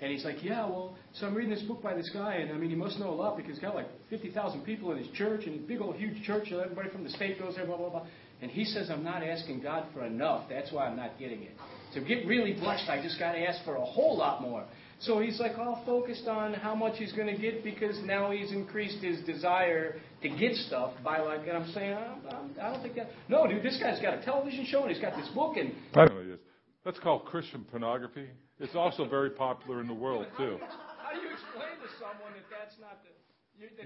[0.00, 2.56] And he's like, yeah, well, so I'm reading this book by this guy, and I
[2.56, 5.46] mean, he must know a lot because he's got like 50,000 people in his church,
[5.46, 8.06] and big old huge church, and everybody from the state goes there, blah blah blah.
[8.42, 10.48] And he says, I'm not asking God for enough.
[10.50, 11.52] That's why I'm not getting it.
[11.94, 14.64] To get really blessed, I just got to ask for a whole lot more.
[15.00, 18.52] So he's like all focused on how much he's going to get because now he's
[18.52, 23.10] increased his desire to get stuff by like, and I'm saying, I don't think that.
[23.28, 25.72] No, dude, this guy's got a television show and he's got this book and.
[25.94, 26.36] I.
[26.84, 28.28] That's called Christian pornography.
[28.60, 30.58] It's also very popular in the world too.
[31.02, 33.10] How do you explain to someone that that's not the?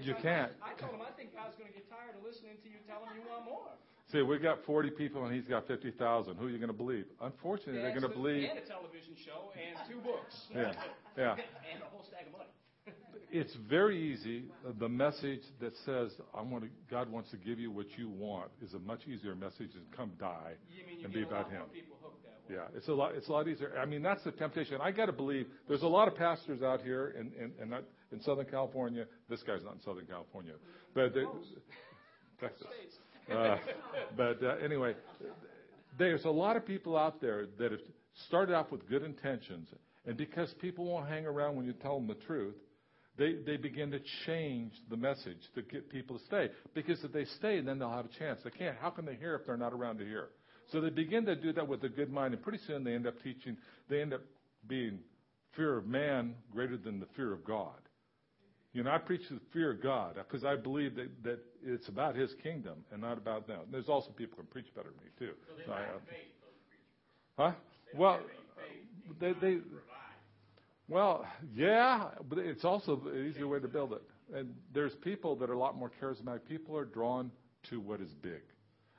[0.01, 0.51] You can't.
[0.65, 3.05] I told him I think God's going to get tired of listening to you tell
[3.05, 3.69] him you want more.
[4.11, 6.35] See, we've got 40 people and he's got 50,000.
[6.35, 7.05] Who are you going to believe?
[7.21, 8.49] Unfortunately, yeah, they're going to believe.
[8.49, 10.33] And a television show and two books.
[10.55, 10.73] Yeah,
[11.17, 11.31] yeah.
[11.73, 12.49] and a whole stack of money.
[13.31, 14.45] it's very easy.
[14.79, 18.49] The message that says I want to, God wants to give you what you want
[18.63, 20.53] is a much easier message than come die
[21.03, 21.63] and be about Him.
[22.49, 23.13] Yeah, it's a lot.
[23.15, 23.73] It's a lot easier.
[23.79, 24.79] I mean, that's the temptation.
[24.81, 27.79] I got to believe there's a lot of pastors out here in in, in,
[28.11, 29.05] in Southern California.
[29.29, 30.53] This guy's not in Southern California,
[30.95, 31.13] but
[32.39, 32.67] Texas.
[33.31, 33.57] Uh,
[34.17, 34.95] but uh, anyway,
[35.99, 37.81] there's a lot of people out there that have
[38.27, 39.67] started off with good intentions,
[40.07, 42.55] and because people won't hang around when you tell them the truth,
[43.19, 46.49] they, they begin to change the message to get people to stay.
[46.73, 48.39] Because if they stay, then they'll have a chance.
[48.43, 48.77] They can't.
[48.77, 50.29] How can they hear if they're not around to hear?
[50.71, 53.07] So they begin to do that with a good mind, and pretty soon they end
[53.07, 53.57] up teaching,
[53.89, 54.21] they end up
[54.67, 54.99] being
[55.55, 57.73] fear of man greater than the fear of God.
[58.73, 62.15] You know, I preach the fear of God because I believe that, that it's about
[62.15, 63.61] His kingdom and not about them.
[63.71, 65.33] There's also people who can preach better than me too.
[65.47, 66.17] So they so I, faith,
[67.35, 67.51] huh?
[67.91, 68.19] They well,
[69.19, 69.57] they, they
[70.87, 74.01] well, yeah, but it's also an easier way to build it.
[74.33, 76.41] And there's people that are a lot more charismatic.
[76.47, 77.31] People are drawn
[77.69, 78.41] to what is big.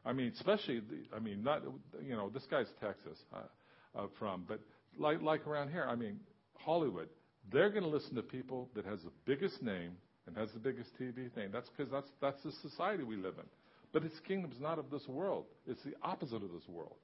[0.04, 0.82] I mean, especially,
[1.14, 1.62] I mean, not
[2.02, 4.60] you know, this guy's Texas uh, uh, from, but
[4.98, 6.20] like like around here, I mean,
[6.56, 7.08] Hollywood
[7.52, 9.92] they're going to listen to people that has the biggest name
[10.26, 11.50] and has the biggest TV thing.
[11.52, 13.44] That's because that's that's the society we live in.
[13.92, 15.46] But its kingdom's not of this world.
[15.66, 16.96] It's the opposite of this world.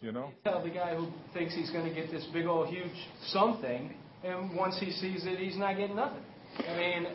[0.00, 0.32] You know?
[0.44, 2.92] Tell the guy who thinks he's going to get this big old huge
[3.28, 6.22] something, and once he sees it, he's not getting nothing.
[6.68, 7.06] I mean.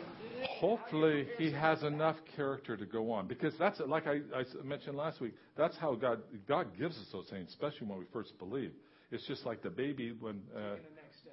[0.60, 5.18] Hopefully, he has enough character to go on, because that's like I, I mentioned last
[5.18, 5.34] week.
[5.56, 8.72] That's how God God gives us those things, especially when we first believe.
[9.10, 10.76] It's just like the baby when uh,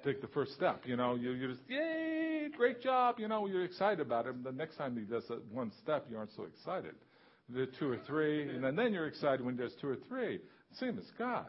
[0.02, 0.82] take the first step.
[0.86, 3.16] You know, you, you just, yay, great job.
[3.18, 4.42] You know, you're excited about him.
[4.42, 6.94] The next time he does that one step, you aren't so excited.
[7.50, 10.40] The two or three, and then, then you're excited when he does two or three.
[10.80, 11.46] Same as God.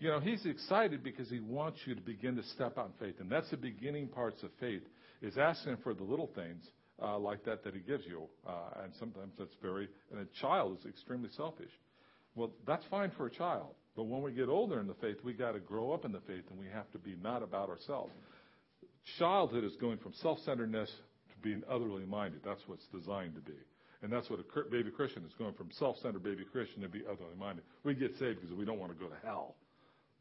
[0.00, 3.20] You know, he's excited because he wants you to begin to step out in faith.
[3.20, 4.82] And that's the beginning parts of faith,
[5.22, 6.64] is asking for the little things
[7.02, 8.22] uh, like that that he gives you.
[8.46, 11.70] Uh, and sometimes that's very, and a child is extremely selfish.
[12.34, 13.74] Well, that's fine for a child.
[13.96, 16.20] But when we get older in the faith, we got to grow up in the
[16.20, 18.12] faith and we have to be not about ourselves.
[19.18, 22.40] Childhood is going from self centeredness to being otherly minded.
[22.44, 23.58] That's what it's designed to be.
[24.02, 27.02] And that's what a baby Christian is going from self centered baby Christian to be
[27.04, 27.64] otherly minded.
[27.84, 29.54] We get saved because we don't want to go to hell.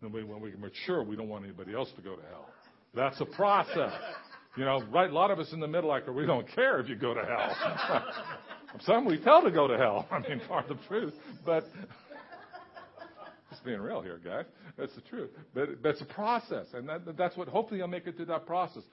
[0.01, 2.45] We, when we mature, we don't want anybody else to go to hell.
[2.93, 3.93] That's a process.
[4.55, 5.09] You know, right?
[5.09, 7.25] A lot of us in the middle like we don't care if you go to
[7.25, 8.05] hell.
[8.81, 10.07] Some we tell to go to hell.
[10.11, 11.13] I mean, part of the truth.
[11.45, 11.65] But
[13.49, 14.45] just being real here, guys.
[14.77, 15.31] That's the truth.
[15.53, 17.47] But, it's a process, and that, that's what.
[17.47, 18.83] Hopefully, you'll make it through that process.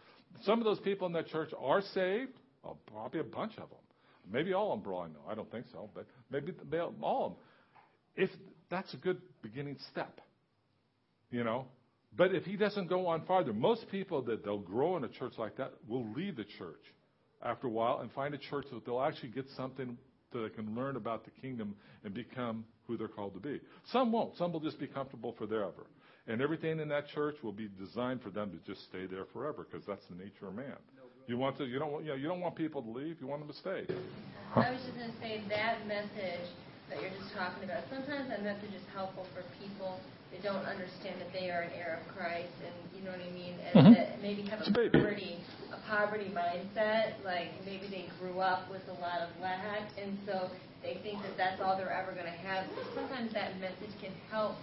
[0.45, 2.33] Some of those people in that church are saved.
[2.65, 3.79] Oh, probably a bunch of them.
[4.31, 5.01] Maybe all of them, bro.
[5.01, 5.25] I know.
[5.29, 6.53] I don't think so, but maybe
[7.03, 7.41] all of them.
[8.17, 8.31] If
[8.71, 10.21] that's a good beginning step,
[11.31, 11.67] you know.
[12.17, 15.35] But if he doesn't go on farther, most people that they'll grow in a church
[15.39, 16.83] like that will leave the church
[17.43, 19.97] after a while and find a church that they'll actually get something
[20.33, 23.61] that they can learn about the kingdom and become who they're called to be.
[23.93, 24.37] Some won't.
[24.37, 25.87] Some will just be comfortable for forever.
[26.27, 29.67] And everything in that church will be designed for them to just stay there forever
[29.69, 30.77] because that's the nature of man.
[31.27, 33.17] You want to, you don't, you know, you don't want people to leave.
[33.21, 33.87] You want them to stay.
[34.55, 36.47] I was just going to say that message
[36.91, 37.85] that you're just talking about.
[37.89, 40.01] Sometimes that message is helpful for people
[40.31, 43.33] that don't understand that they are an heir of Christ, and you know what I
[43.33, 43.95] mean, and mm-hmm.
[43.95, 45.39] that maybe have a poverty,
[45.73, 47.19] a poverty mindset.
[47.25, 50.51] Like maybe they grew up with a lot of lack, and so
[50.83, 52.67] they think that that's all they're ever going to have.
[52.75, 54.57] So sometimes that message can help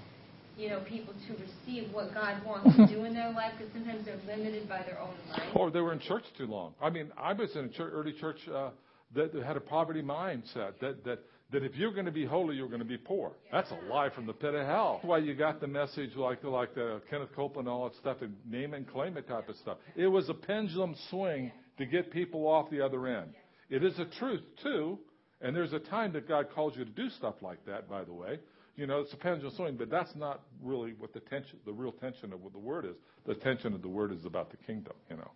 [0.57, 4.05] you know, people to receive what God wants to do in their life because sometimes
[4.05, 5.51] they're limited by their own mind.
[5.55, 6.73] Or they were in church too long.
[6.81, 8.71] I mean, I was in a church, early church uh,
[9.13, 11.19] that had a poverty mindset that that
[11.51, 13.31] that if you're going to be holy, you're going to be poor.
[13.51, 14.95] That's a lie from the pit of hell.
[14.95, 17.95] That's why you got the message like the, like the Kenneth Copeland and all that
[17.97, 19.77] stuff and name and claim it type of stuff.
[19.95, 23.31] It was a pendulum swing to get people off the other end.
[23.69, 24.99] It is a truth too,
[25.41, 27.89] and there's a time that God calls you to do stuff like that.
[27.89, 28.39] By the way,
[28.75, 31.91] you know it's a pendulum swing, but that's not really what the tension, the real
[31.91, 32.95] tension of what the word is.
[33.25, 34.93] The tension of the word is about the kingdom.
[35.09, 35.31] You know.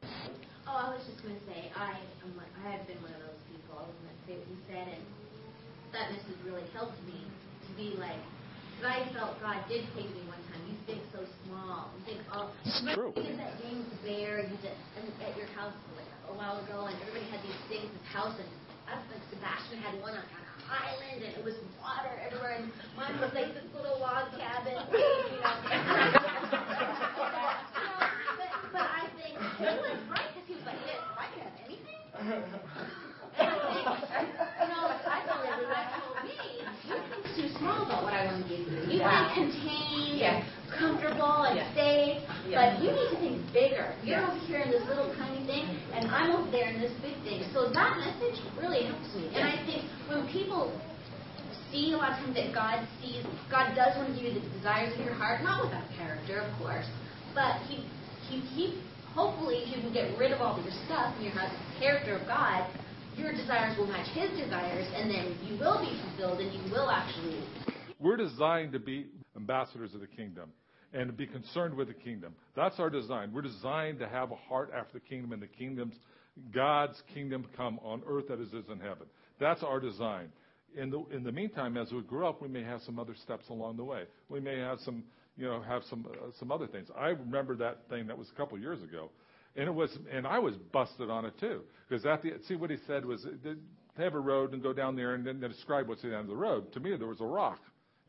[0.68, 2.40] Oh, I was just going to say I am.
[2.66, 3.80] I have been one of those people.
[3.80, 5.04] I was going to say what you said and
[5.92, 7.20] that message really helped me
[7.68, 8.20] to be like,
[8.82, 10.64] because I felt God did take me one time.
[10.66, 11.92] You think so small.
[12.00, 13.14] You think, oh, it's true.
[13.14, 14.74] Because that James Bear you did
[15.22, 17.86] at your house like a while ago, and everybody had these things.
[17.92, 18.50] This house, and
[18.90, 22.74] I was like Sebastian had one on an island, and it was water everywhere, and
[22.98, 24.80] mine was like this little log cabin.
[24.92, 25.54] You know.
[28.40, 31.54] but, but I think he was right because he was like, yeah, I can have
[31.70, 32.02] anything.
[33.32, 33.60] And I
[37.10, 39.10] think too small about what I want to you.
[39.10, 40.46] You it contained, yeah.
[40.70, 41.74] comfortable, and yeah.
[41.74, 42.56] safe, yeah.
[42.56, 43.94] but you need to think bigger.
[44.06, 47.18] You're over here in this little tiny thing, and I'm over there in this big
[47.26, 47.44] thing.
[47.54, 49.30] So that message really helps me.
[49.34, 50.70] And I think when people
[51.72, 54.46] see a lot of times that God sees, God does want to give you the
[54.58, 56.88] desires of your heart, not without character, of course,
[57.34, 57.84] but He,
[58.30, 58.82] He, he
[59.16, 62.16] hopefully, He will get rid of all of your stuff and you have the character
[62.16, 62.68] of God
[63.18, 66.90] your desires will match his desires, and then you will be fulfilled and you will
[66.90, 67.44] actually.
[68.02, 70.52] We're designed to be ambassadors of the kingdom
[70.94, 72.36] and to be concerned with the kingdom.
[72.56, 73.32] That's our design.
[73.34, 75.96] We're designed to have a heart after the kingdom and the kingdom's
[76.54, 79.08] God's kingdom come on earth as it is in heaven.
[79.40, 80.30] That's our design.
[80.76, 83.50] In the in the meantime, as we grow up, we may have some other steps
[83.50, 84.04] along the way.
[84.30, 85.04] We may have some,
[85.38, 86.88] you know, have some uh, some other things.
[86.98, 89.10] I remember that thing that was a couple years ago.
[89.58, 92.70] And it was, and I was busted on it too, because at the see what
[92.70, 96.04] he said was they have a road and go down there and then describe what's
[96.06, 96.72] at the end of the road.
[96.74, 97.60] To me, there was a rock,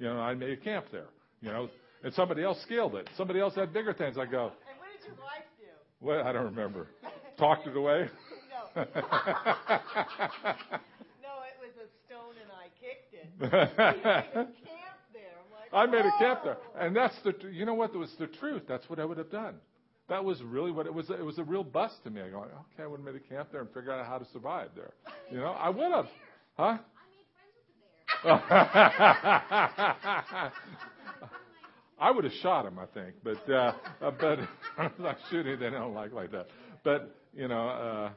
[0.02, 0.20] you know.
[0.20, 1.06] I made a camp there,
[1.40, 1.68] you know,
[2.02, 3.08] and somebody else scaled it.
[3.16, 4.18] Somebody else had bigger things.
[4.18, 4.52] I go.
[4.68, 5.66] And what did your wife do?
[6.00, 6.88] Well, I don't remember.
[7.38, 8.08] Talked it away.
[8.74, 8.82] no.
[8.82, 8.92] no,
[11.46, 13.28] it was a stone and I kicked it.
[13.42, 13.46] a
[14.34, 15.38] camp there.
[15.52, 17.34] Like, I made a camp there, and that's the.
[17.50, 17.94] You know what?
[17.94, 18.62] It was the truth.
[18.68, 19.54] That's what I would have done.
[20.08, 21.08] That was really what it was.
[21.10, 22.20] It was a real bust to me.
[22.20, 24.26] I go, okay, I would have made a camp there and figured out how to
[24.32, 24.92] survive there.
[25.30, 26.06] You know, I would have.
[26.54, 26.78] Huh?
[28.24, 30.50] I
[32.10, 34.38] would have shot him, I think, but uh, uh but
[34.98, 35.58] not shooting.
[35.58, 36.46] They don't like like that.
[36.84, 38.10] But you know, uh,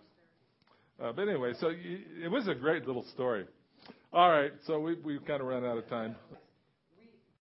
[1.04, 3.46] uh, but anyway, so you, it was a great little story.
[4.14, 6.16] All right, so we we kind of ran out of time.